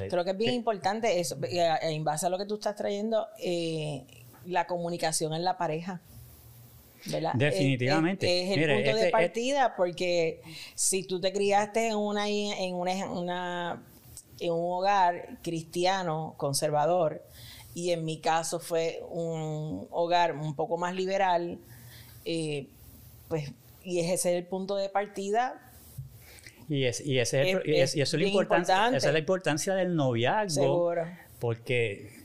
[0.09, 4.05] Creo que es bien importante eso, en base a lo que tú estás trayendo, eh,
[4.47, 6.01] la comunicación en la pareja.
[7.07, 7.33] ¿verdad?
[7.35, 8.43] Definitivamente.
[8.43, 10.41] Es, el punto de este, partida porque
[10.75, 13.83] si tú te criaste en una, en una,
[14.41, 17.23] en un hogar cristiano conservador
[17.75, 21.59] y en mi caso fue un hogar un poco más liberal,
[22.25, 22.69] eh,
[23.29, 23.53] pues
[23.85, 25.64] y ese es el punto de partida,
[26.69, 29.95] y, es, y, ese es, y, eso es la importancia, esa es la importancia del
[29.95, 30.63] noviazgo.
[30.63, 31.07] Seguro.
[31.39, 32.25] Porque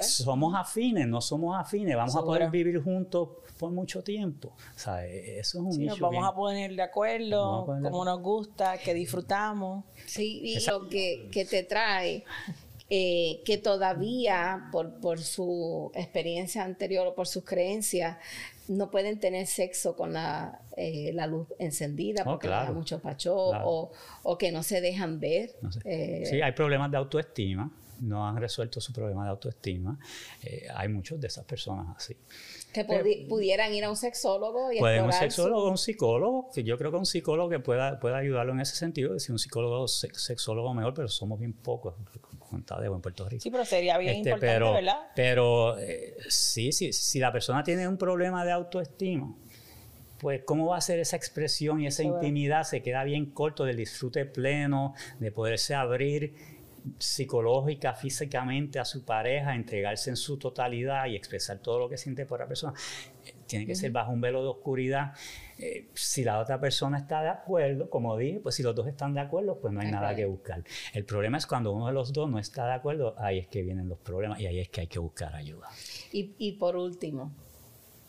[0.00, 4.54] somos afines, no somos afines, vamos a poder vivir juntos por mucho tiempo.
[4.74, 8.78] O sea, eso es un sí, nos vamos a poner de acuerdo, cómo nos gusta,
[8.78, 9.84] que disfrutamos.
[10.06, 12.24] Sí, y lo que, que te trae
[12.90, 18.16] eh, que todavía por, por, su experiencia anterior o por sus creencias
[18.68, 23.34] no pueden tener sexo con la, eh, la luz encendida oh, porque hay mucho pacho
[23.36, 23.90] o,
[24.22, 25.56] o, que no se dejan ver.
[25.84, 29.98] Eh, sí, hay problemas de autoestima, no han resuelto su problema de autoestima.
[30.74, 32.16] hay muchos de esas personas así.
[32.72, 32.84] Que
[33.28, 36.90] pudieran ir a un sexólogo y Pueden un sexólogo o un psicólogo, que yo creo
[36.90, 40.94] que un psicólogo que pueda, pueda ayudarlo en ese sentido, decir un psicólogo sexólogo mejor,
[40.94, 41.94] pero somos bien pocos
[42.52, 43.42] en Puerto Rico.
[43.42, 44.98] Sí, pero sería bien este, importante, pero, ¿verdad?
[45.14, 49.34] Pero eh, sí, sí, si la persona tiene un problema de autoestima,
[50.18, 53.76] pues cómo va a ser esa expresión y esa intimidad, se queda bien corto del
[53.76, 56.34] disfrute pleno, de poderse abrir
[56.98, 62.26] psicológica, físicamente a su pareja, entregarse en su totalidad y expresar todo lo que siente
[62.26, 62.74] por la persona.
[63.48, 65.14] Tiene que ser bajo un velo de oscuridad.
[65.58, 69.14] Eh, si la otra persona está de acuerdo, como dije, pues si los dos están
[69.14, 70.62] de acuerdo, pues no hay nada que buscar.
[70.92, 73.62] El problema es cuando uno de los dos no está de acuerdo, ahí es que
[73.62, 75.68] vienen los problemas y ahí es que hay que buscar ayuda.
[76.12, 77.32] Y, y por último,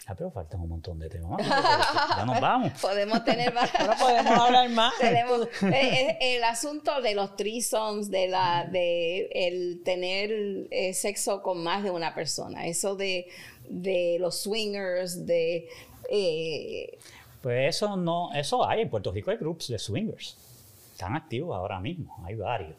[0.09, 1.39] Ah, pero faltan un montón de temas.
[2.17, 2.71] ya nos vamos.
[2.81, 3.69] Podemos tener más.
[3.99, 4.97] podemos hablar más.
[4.97, 11.43] Tenemos eh, eh, el, asunto de los threesomes, de la, de el tener eh, sexo
[11.43, 12.65] con más de una persona.
[12.65, 13.27] Eso de,
[13.69, 15.67] de los swingers, de
[17.41, 18.81] pues eso no, eso hay.
[18.81, 20.37] En Puerto Rico hay grupos de swingers.
[20.91, 22.75] están activos ahora mismo, hay varios.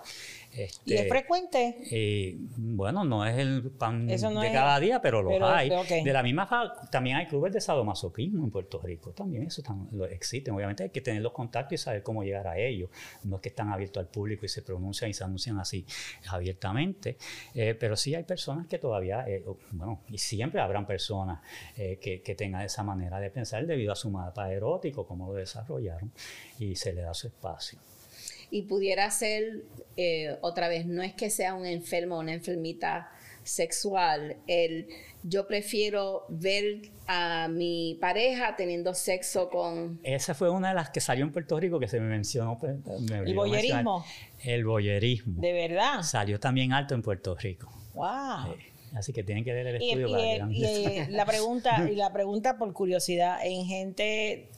[0.53, 1.77] ¿Y es Este, frecuente?
[1.91, 5.71] eh, bueno, no es el pan no de es- cada día, pero los pero, hay.
[6.05, 6.49] De la misma
[6.91, 9.13] también hay clubes de sadomasoquismo en Puerto Rico.
[9.13, 10.55] También eso lo existen.
[10.55, 12.91] Obviamente hay que tener los contactos y saber cómo llegar a ellos.
[13.25, 15.87] No es que están abiertos al público y se pronuncian y se anuncian así
[16.29, 17.17] abiertamente.
[17.55, 21.41] Eh, pero sí hay personas que todavía, eh, bueno, y siempre habrán personas
[21.77, 25.35] eh, que, que tengan esa manera de pensar debido a su mapa erótico, cómo lo
[25.35, 26.11] desarrollaron,
[26.59, 27.79] y se le da su espacio.
[28.51, 29.63] Y pudiera ser,
[29.97, 33.11] eh, otra vez, no es que sea un enfermo o una enfermita
[33.43, 34.87] sexual, el
[35.23, 40.01] yo prefiero ver a mi pareja teniendo sexo con...
[40.03, 42.59] Esa fue una de las que salió en Puerto Rico que se me mencionó.
[42.59, 42.77] pues,
[43.11, 44.05] me olvidó boyerismo?
[44.43, 45.41] El boyerismo.
[45.43, 46.03] ¿De verdad?
[46.03, 47.71] Salió también alto en Puerto Rico.
[47.95, 48.53] ¡Wow!
[48.57, 50.91] Eh, así que tienen que ver el Y, estudio y- para que y, eso.
[50.91, 54.49] eh, la pregunta y la pregunta por curiosidad en gente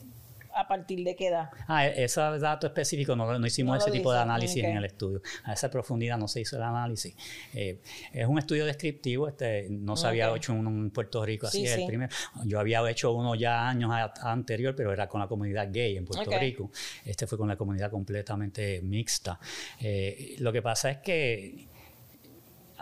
[0.54, 3.90] a partir de qué edad Ah, e- ese dato específico no, no hicimos No ese
[3.90, 5.22] tipo de análisis en el estudio.
[5.44, 7.14] A esa profundidad no se hizo el análisis.
[7.54, 7.80] Eh,
[8.12, 11.64] es un estudio descriptivo, este, no se había hecho uno en Puerto Rico, así Sí,
[11.66, 11.80] es sí.
[11.82, 12.12] el primero.
[12.44, 16.04] Yo había hecho uno ya años a- anterior, pero era con la comunidad gay en
[16.04, 16.30] Puerto.
[16.38, 16.70] Rico.
[17.04, 19.38] Este fue con la comunidad completamente mixta.
[19.80, 21.68] Eh, lo que pasa es que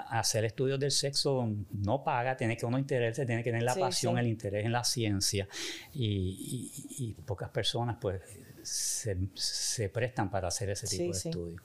[0.00, 3.80] hacer estudios del sexo no paga, tiene que uno interesarse, tiene que tener la Sí,
[3.80, 4.20] pasión, sí.
[4.20, 5.48] el interés en la ciencia
[5.94, 8.20] y, y- y pocas personas pues
[8.62, 11.62] se, se prestan para hacer ese tipo Sí, de estudios.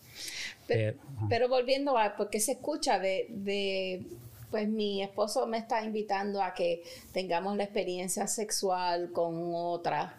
[0.68, 0.98] Pero,
[1.30, 4.06] Pero, volviendo a, porque se escucha de, de,
[4.52, 10.18] pues mi esposo me está invitando a que tengamos la experiencia sexual con otra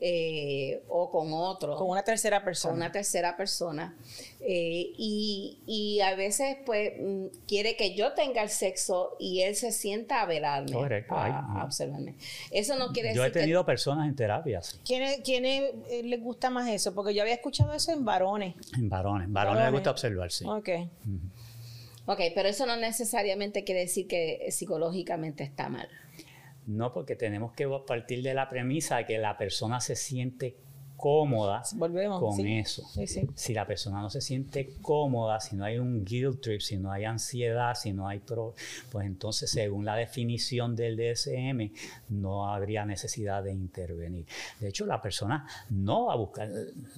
[0.00, 1.76] eh, o con otro.
[1.76, 3.96] con una tercera con persona una tercera persona.
[4.40, 9.56] Eh, y, y a veces, pues, mm, quiere que yo tenga el sexo y él
[9.56, 12.14] se sienta a velarme, Correcto, a, a observarme.
[12.50, 16.20] Eso no quiere Yo he decir tenido personas en terapia, sí, ¿Quiénes quiénes, eh, les
[16.22, 16.94] gusta más eso?
[16.94, 18.54] Porque yo había escuchado eso en varones.
[18.76, 19.32] en varones.
[19.32, 19.72] Varones les Varones.
[19.72, 20.44] gusta observar, sí.
[20.46, 20.68] Ok.
[22.08, 25.88] Ok, pero eso no necesariamente quiere decir que psicológicamente está mal.
[26.66, 30.56] No, porque tenemos que partir de la premisa de que la persona se siente
[30.96, 32.20] cómoda Volvemos.
[32.20, 32.58] con sí.
[32.58, 32.82] eso.
[32.88, 33.28] Sí, sí.
[33.34, 36.90] Si la persona no se siente cómoda, si no hay un guilt trip, si no
[36.90, 38.54] hay ansiedad, si no hay pro,
[38.90, 41.70] pues entonces según la definición del DSM
[42.08, 44.26] no habría necesidad de intervenir.
[44.58, 46.48] De hecho, la persona no va a buscar,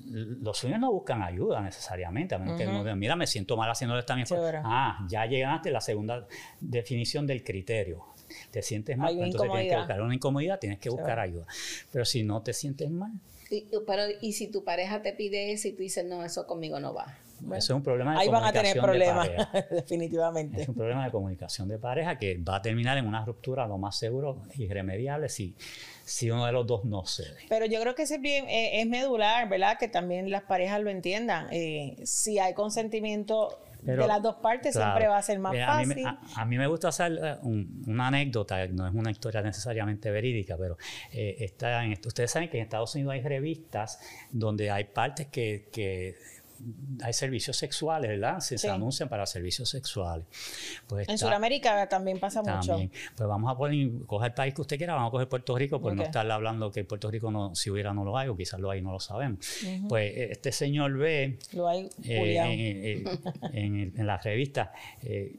[0.07, 3.71] los sueños no buscan ayuda necesariamente, a menos que uno diga, mira, me siento mal
[3.71, 4.39] haciendo esta misma.
[4.65, 6.27] Ah, ya llegaste a la segunda
[6.61, 8.05] definición del criterio.
[8.51, 11.47] Te sientes mal, pues entonces tienes que buscar una incomodidad, tienes que buscar ayuda.
[11.93, 13.13] Pero si no te sientes mal,
[13.51, 16.79] Y, pero, y si tu pareja te pide eso y tú dices, no, eso conmigo
[16.81, 17.17] no va.
[17.41, 19.67] eso es un problema de Ahí van a tener comunicación de problemas, pareja.
[19.75, 20.63] definitivamente.
[20.63, 23.79] Es un problema de comunicación de pareja que va a terminar en una ruptura lo
[23.79, 25.55] más seguro irremediable si,
[26.09, 27.37] si uno de los dos no cede.
[27.49, 29.79] Pero yo creo que es, bien, eh, es medular, ¿verdad?
[29.79, 31.49] Que también las parejas lo entiendan.
[31.53, 35.55] Eh, si hay consentimiento Pero, de las dos partes, claro, siempre va a ser más
[35.55, 36.07] eh, a mí me- fácil.
[36.37, 40.57] A, a mí me gusta hacer un- una anécdota, no es una historia necesariamente verídica,
[40.57, 40.77] pero
[41.13, 44.01] eh, está en ustedes saben que en Estados Unidos hay revistas
[44.33, 46.17] donde hay partes que, que
[47.03, 48.41] hay servicios sexuales, ¿verdad?
[48.41, 50.27] Se, anuncian para servicios sexuales.
[50.87, 52.89] Pues en está- Sudamérica también pasa También.
[52.89, 52.91] mucho.
[53.17, 55.81] Pues vamos a poner, coger el país que usted quiera, vamos a coger Puerto Rico,
[55.81, 58.61] por no estarle hablando que Puerto Rico no, si hubiera no lo hay, o quizás
[58.61, 59.39] lo hay, no lo sabemos.
[59.89, 62.49] Pues eh, este señor ve Lo hay eh, Julián.
[62.51, 65.37] en, en- en- en la revista eh,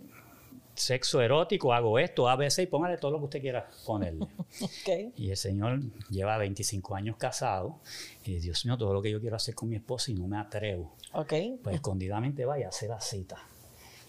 [0.79, 4.25] sexo erótico, hago esto, ABC y póngale todo lo que usted quiera ponerle.
[5.17, 7.79] Y el señor lleva 25 años casado
[8.25, 10.37] y Dios mío, todo lo que yo quiero hacer con mi esposa y no me
[10.37, 10.95] atrevo.
[11.63, 13.37] Pues escondidamente va y hace la cita.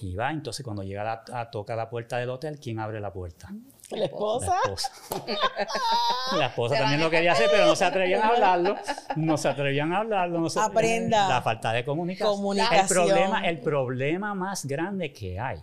[0.00, 3.12] Y va, entonces cuando llega a, a- toca la puerta del hotel, ¿quién abre la
[3.12, 3.48] puerta?
[3.96, 4.55] La esposa.
[4.64, 4.92] La esposa.
[6.38, 8.76] La esposa también lo quería hacer, pero no se atrevían a hablarlo.
[9.16, 10.40] No se atrevían a hablarlo.
[10.40, 11.29] no se- Aprenda.
[11.29, 12.37] La falta de comunicación.
[12.37, 12.81] Comunicación.
[12.81, 15.59] El problema, el problema más grande que hay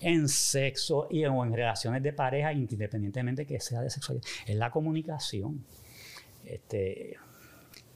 [0.00, 4.56] en sexo y en, o en relaciones de pareja, independientemente que sea de sexualidad, es
[4.56, 5.64] la comunicación.
[6.44, 7.16] Este,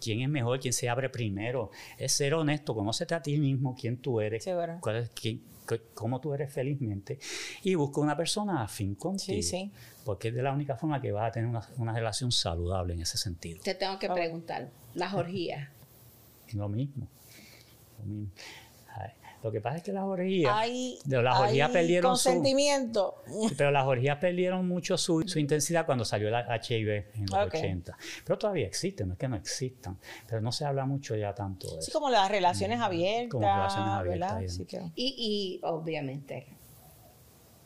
[0.00, 1.70] quién es mejor, quién se abre primero.
[1.98, 4.78] Es ser honesto, conócete a ti mismo, quién tú eres, Seguro.
[4.80, 5.42] cuál es, quién-
[5.94, 7.18] cómo tú eres felizmente
[7.62, 9.40] y busca una persona afín contigo.
[9.40, 9.70] Sí, sí.
[10.04, 13.00] Porque es de la única forma que vas a tener una, una relación saludable en
[13.00, 13.60] ese sentido.
[13.62, 15.68] Te tengo que preguntar, las orgías.
[16.52, 17.08] Lo mismo.
[17.98, 18.30] Lo mismo.
[19.44, 23.22] Lo que pasa es que las orgías, Hay, las orgías hay perdieron su, consentimiento.
[23.58, 27.54] pero las orgías perdieron mucho su, su intensidad cuando salió el HIV en los Ok.
[27.56, 27.98] 80.
[28.24, 31.70] Pero todavía existen, no es que no existan, pero no se habla mucho ya tanto
[31.74, 31.92] de eso.
[31.92, 33.32] como las relaciones abiertas.
[33.32, 34.60] Como relaciones abiertas,
[34.96, 36.46] y obviamente,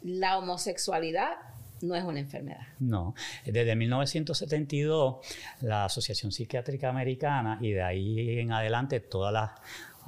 [0.03, 1.37] la homosexualidad
[1.81, 2.66] no es una enfermedad.
[2.81, 3.14] No,
[3.45, 5.16] desde 1972
[5.61, 9.51] la Asociación Psiquiátrica Americana y de ahí en adelante todas las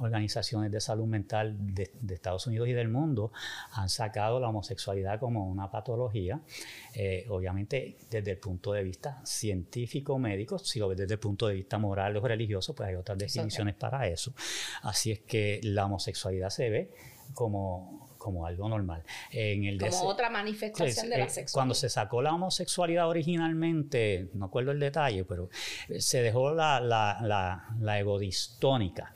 [0.01, 3.31] organizaciones de salud mental de, Estados Unidos y del mundo
[3.71, 6.41] han sacado la homosexualidad como una patología,
[6.93, 11.47] eh, obviamente desde el punto de vista científico, médico, si lo ves desde el punto
[11.47, 14.33] de vista moral o religioso, pues hay otras definiciones para eso.
[14.83, 16.91] Así es que la homosexualidad se ve
[17.33, 19.03] como como algo normal.
[19.31, 21.53] En el como otra manifestación de la eh, sexualidad.
[21.53, 25.49] Cuando se sacó la homosexualidad originalmente, no acuerdo el detalle, pero
[25.89, 27.17] eh, se dejó la, la,
[27.79, 29.11] la, egodistónica.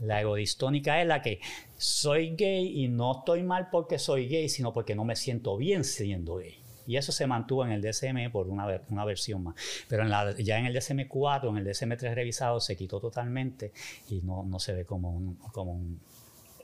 [0.00, 1.40] La egodistónica es la que
[1.76, 5.84] soy gay y no estoy mal porque soy gay, sino porque no me siento bien
[5.84, 6.56] siendo gay.
[6.86, 9.56] Y eso se mantuvo en el DSM por una, una versión más.
[9.88, 13.72] Pero en la, ya en el DSM-4, en el DSM-3 revisado, se quitó totalmente
[14.08, 16.00] y no, no se ve como un, como un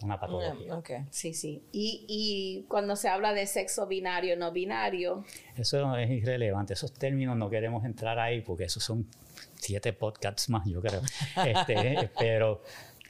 [0.04, 0.76] una patología.
[0.76, 1.04] Okay.
[1.10, 1.62] Sí, sí.
[1.72, 5.24] Y, y, cuando se habla de sexo binario, no binario.
[5.56, 6.74] Eso es irrelevante.
[6.74, 9.06] Esos términos no queremos entrar ahí porque esos son
[9.54, 11.02] siete podcasts más, yo creo.
[11.46, 12.62] Este, pero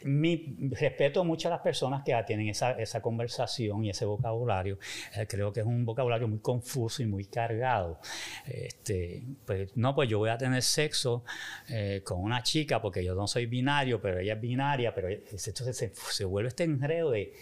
[0.05, 4.79] mi respeto mucho a las personas que tienen esa, esa conversación y ese vocabulario.
[5.17, 7.99] Eh, creo que es un vocabulario muy confuso y muy cargado.
[8.47, 11.25] Este, pues, no, pues yo voy a tener sexo
[11.69, 15.77] eh, con una chica porque yo no soy binario, pero ella es binaria, pero entonces
[15.77, 17.33] se, se vuelve este enredo de...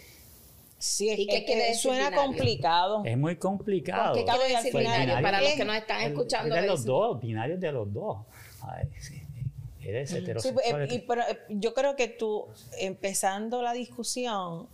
[0.77, 3.03] Sí, ¿Y qué quiere suena complicado.
[3.05, 4.15] Es muy complicado.
[4.15, 5.21] ¿Qué quiere decir pues, binario?
[5.21, 6.55] Para los que nos están escuchando.
[6.55, 8.17] de los dos, binarios de los dos.
[8.63, 9.20] Ay, sí.
[9.83, 10.89] Eres heterosexual.
[10.89, 12.47] Sí, pero eh, yo creo que tú,
[12.79, 14.67] empezando la discusión,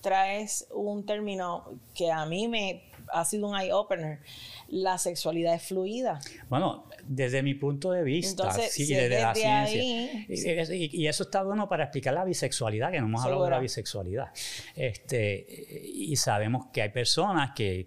[0.00, 2.82] traes un término que a mí me
[3.12, 4.20] ha sido un eye-opener.
[4.68, 6.20] La sexualidad es fluida.
[6.48, 10.74] Bueno, desde mi punto de vista, sí, desde, la ciencia.
[10.74, 14.28] y, eso está bueno para explicar la bisexualidad, que no hemos hablado de la bisexualidad.
[14.74, 15.46] Este,
[15.82, 17.86] y sabemos que hay personas que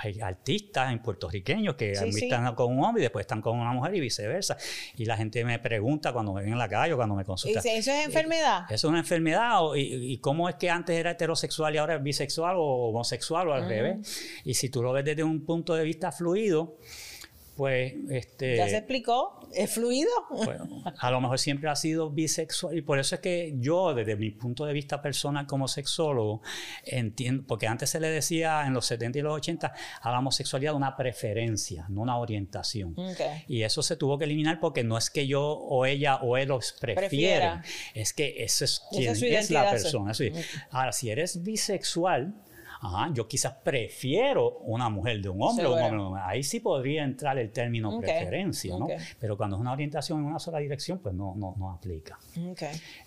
[0.00, 3.94] hay artistas en puertorriqueños que están con un hombre y después están con una mujer
[3.96, 4.56] y viceversa.
[4.96, 7.62] Y la gente me pregunta cuando me ven en la calle o cuando me consultan.
[7.66, 8.64] ¿Eso es enfermedad?
[8.66, 9.60] ¿Eso es una enfermedad?
[9.76, 13.68] y, cómo es que antes era heterosexual y ahora es bisexual o homosexual o al
[13.68, 14.40] revés?
[14.44, 16.76] Y si tú lo ves desde un punto de vista fluido,
[17.58, 20.08] pues este ya se explicó es fluido.
[20.96, 24.30] a lo mejor siempre ha sido bisexual y por eso es que yo desde mi
[24.30, 26.40] punto de vista personal como sexólogo
[26.84, 30.72] entiendo porque antes se le decía en los 70 y los 80 a la homosexualidad
[30.72, 32.94] una preferencia no una orientación.
[33.48, 36.48] Y eso se tuvo que eliminar porque no es que yo o ella o él
[36.48, 37.62] los prefieren.
[37.92, 40.12] Es que eso es quien es, la persona
[40.70, 42.34] ahora si eres bisexual
[42.80, 46.22] Ajá, yo quizás prefiero una mujer de un hombre o un hombre.
[46.24, 48.86] Ahí sí podría entrar el término preferencia, ¿no?
[49.18, 52.18] Pero cuando es una orientación en una sola dirección, pues no, no, no aplica.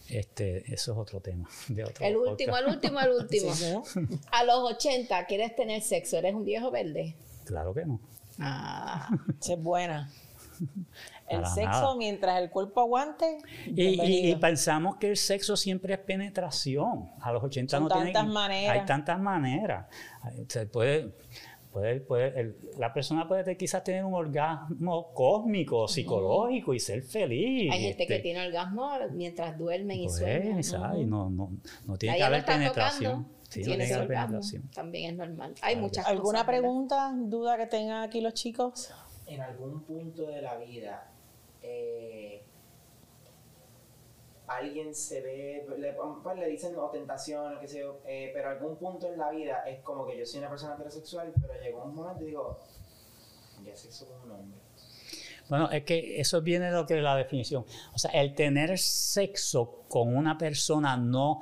[0.10, 1.48] Este, eso es otro tema.
[2.00, 3.52] el último, el último, el último.
[4.32, 6.18] A los 80, ¿quieres tener sexo?
[6.18, 7.16] ¿Eres un viejo verde?
[7.46, 8.00] Claro que no.
[8.40, 9.10] Ah,
[9.40, 10.10] es buena.
[11.32, 13.38] El sexo mientras el cuerpo aguante.
[13.66, 17.10] Y, pensamos que el sexo siempre es penetración.
[17.22, 18.80] A los 80 no tantas maneras.
[18.80, 19.88] Hay tantas maneras.
[20.48, 21.14] Se puede,
[21.72, 27.72] puede, puede la persona puede quizás tener un orgasmo cósmico, psicológico y ser feliz.
[27.72, 31.10] Hay gente que este tiene orgasmo mientras duermen y pues, sueñan.
[31.10, 31.52] no, no,
[31.86, 33.28] no, tiene que haber penetración.
[33.50, 34.70] Sí, tiene que haber penetración.
[34.74, 35.54] También es normal.
[35.62, 38.94] Hay muchas ¿Alguna pregunta, duda que tengan aquí los chicos?
[39.26, 41.12] En algún punto de la vida
[41.62, 42.44] eh,
[44.48, 48.78] alguien se ve, le, pues le dicen o tentación, qué sé yo, eh, pero algún
[48.78, 51.96] punto en la vida es como que yo soy una persona heterosexual, pero llegó un
[51.96, 52.60] momento y digo,
[53.64, 54.60] ya sexo con un hombre.
[55.50, 57.66] Bueno, es que eso viene de lo que es la definición.
[57.94, 61.42] O sea, el tener sexo con una persona no,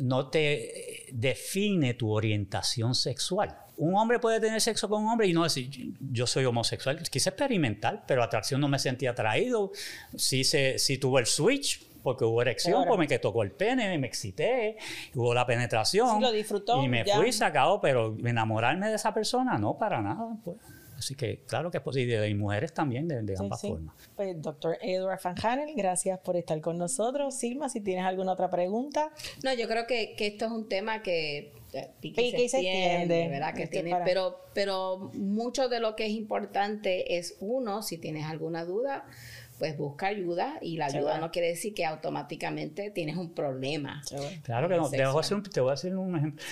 [0.00, 5.32] no te define tu orientación sexual un hombre puede tener sexo con un hombre y
[5.32, 7.00] no decir, yo soy homosexual.
[7.08, 9.72] Quise experimentar, pero atracción no me sentí atraído.
[10.14, 14.06] Sí, se, sí tuve el switch, porque hubo erección, porque me tocó el pene, me
[14.06, 14.76] excité,
[15.14, 16.16] hubo la penetración.
[16.16, 16.84] Sí, lo disfrutó.
[16.84, 20.36] Y me fui sacado, pero enamorarme de esa persona, no, para nada.
[20.44, 20.58] Pues.
[20.98, 23.94] Así que claro que es posible, y mujeres también de, ambas formas.
[24.14, 27.34] Pues doctor Edward Van Hanel, gracias por estar con nosotros.
[27.34, 29.10] Silma, si tienes alguna otra pregunta.
[29.42, 31.54] No, yo creo que, que esto es un tema que
[32.00, 33.54] pique, se, extiende, ¿verdad?
[33.54, 38.64] Que tiene, pero, pero mucho de lo que es importante es uno, si tienes alguna
[38.64, 39.06] duda,
[39.58, 44.02] pues busca ayuda y la ayuda no quiere decir que automáticamente tienes un problma.
[44.42, 44.88] Claro que no.
[44.88, 46.44] Te voy, a hacer un, te voy a hacer un ejemplo.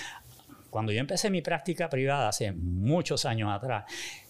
[0.69, 3.85] Cuando yo empecé mi práctica privada hace muchos años atrás,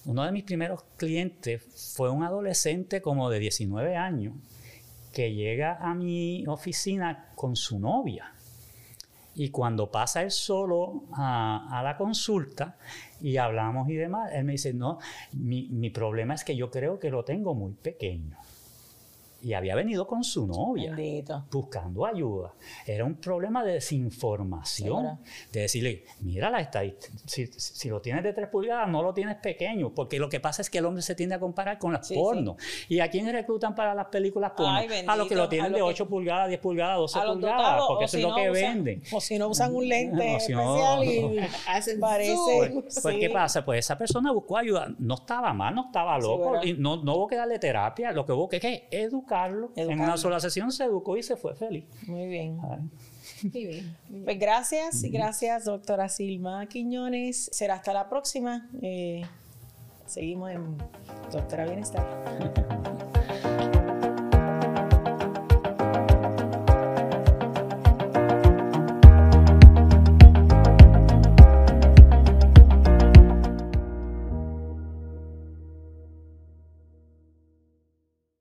[0.06, 1.62] uno de mis primeros clientes
[1.94, 4.36] fue un adolescente como de 19 años
[5.14, 8.34] que llega a mi oficina con su novia.
[9.40, 12.76] Y cuando pasa él solo a, la consulta
[13.22, 15.00] y hablamos y demás, él me dice, no,
[15.32, 18.36] mi, mi, problema es que yo creo que lo tengo muy pequeño.
[19.42, 21.46] Y había venido con su novia Bendito.
[21.52, 22.54] buscando ayuda.
[22.86, 25.20] Era un problema de desinformación,
[25.52, 29.38] de decirle, mira la estadística, si, si lo tienes de 3 pulgadas, no lo tienes
[29.38, 32.08] pequeño, porque lo que pasa es que el hombre se tiende a comparar con las
[32.08, 32.58] Sí, porno.
[32.88, 34.74] ¿Y a quién reclutan para las películas porno?
[34.76, 37.26] Ay, a los que lo tienen lo de que- 8 pulgadas, 10 pulgadas, 12 A
[37.26, 39.04] los pulgadas, dotados, porque eso si es lo no que usan- venden.
[39.14, 42.36] O si no usan un lente O si no- especial y Hacen parece.
[42.74, 43.16] Pues, pues.
[43.20, 43.64] ¿qué pasa?
[43.66, 44.88] Pues esa persona buscó ayuda.
[44.98, 46.56] No estaba mal, no estaba loco.
[46.64, 48.12] y no, no hubo que darle terapia.
[48.12, 48.88] Lo que hubo que, que
[49.30, 49.72] educarlo.
[49.76, 51.86] En una sola sesión se educó y se fue feliz.
[52.08, 52.58] Muy bien.
[52.58, 53.98] Muy bien.
[54.26, 57.50] Pues gracias, gracias, doctora Silma Quiñones.
[57.52, 58.70] Será hasta la próxima.
[58.82, 59.24] Eh,
[60.06, 60.78] seguimos en
[61.32, 62.06] Doctora Bienestar.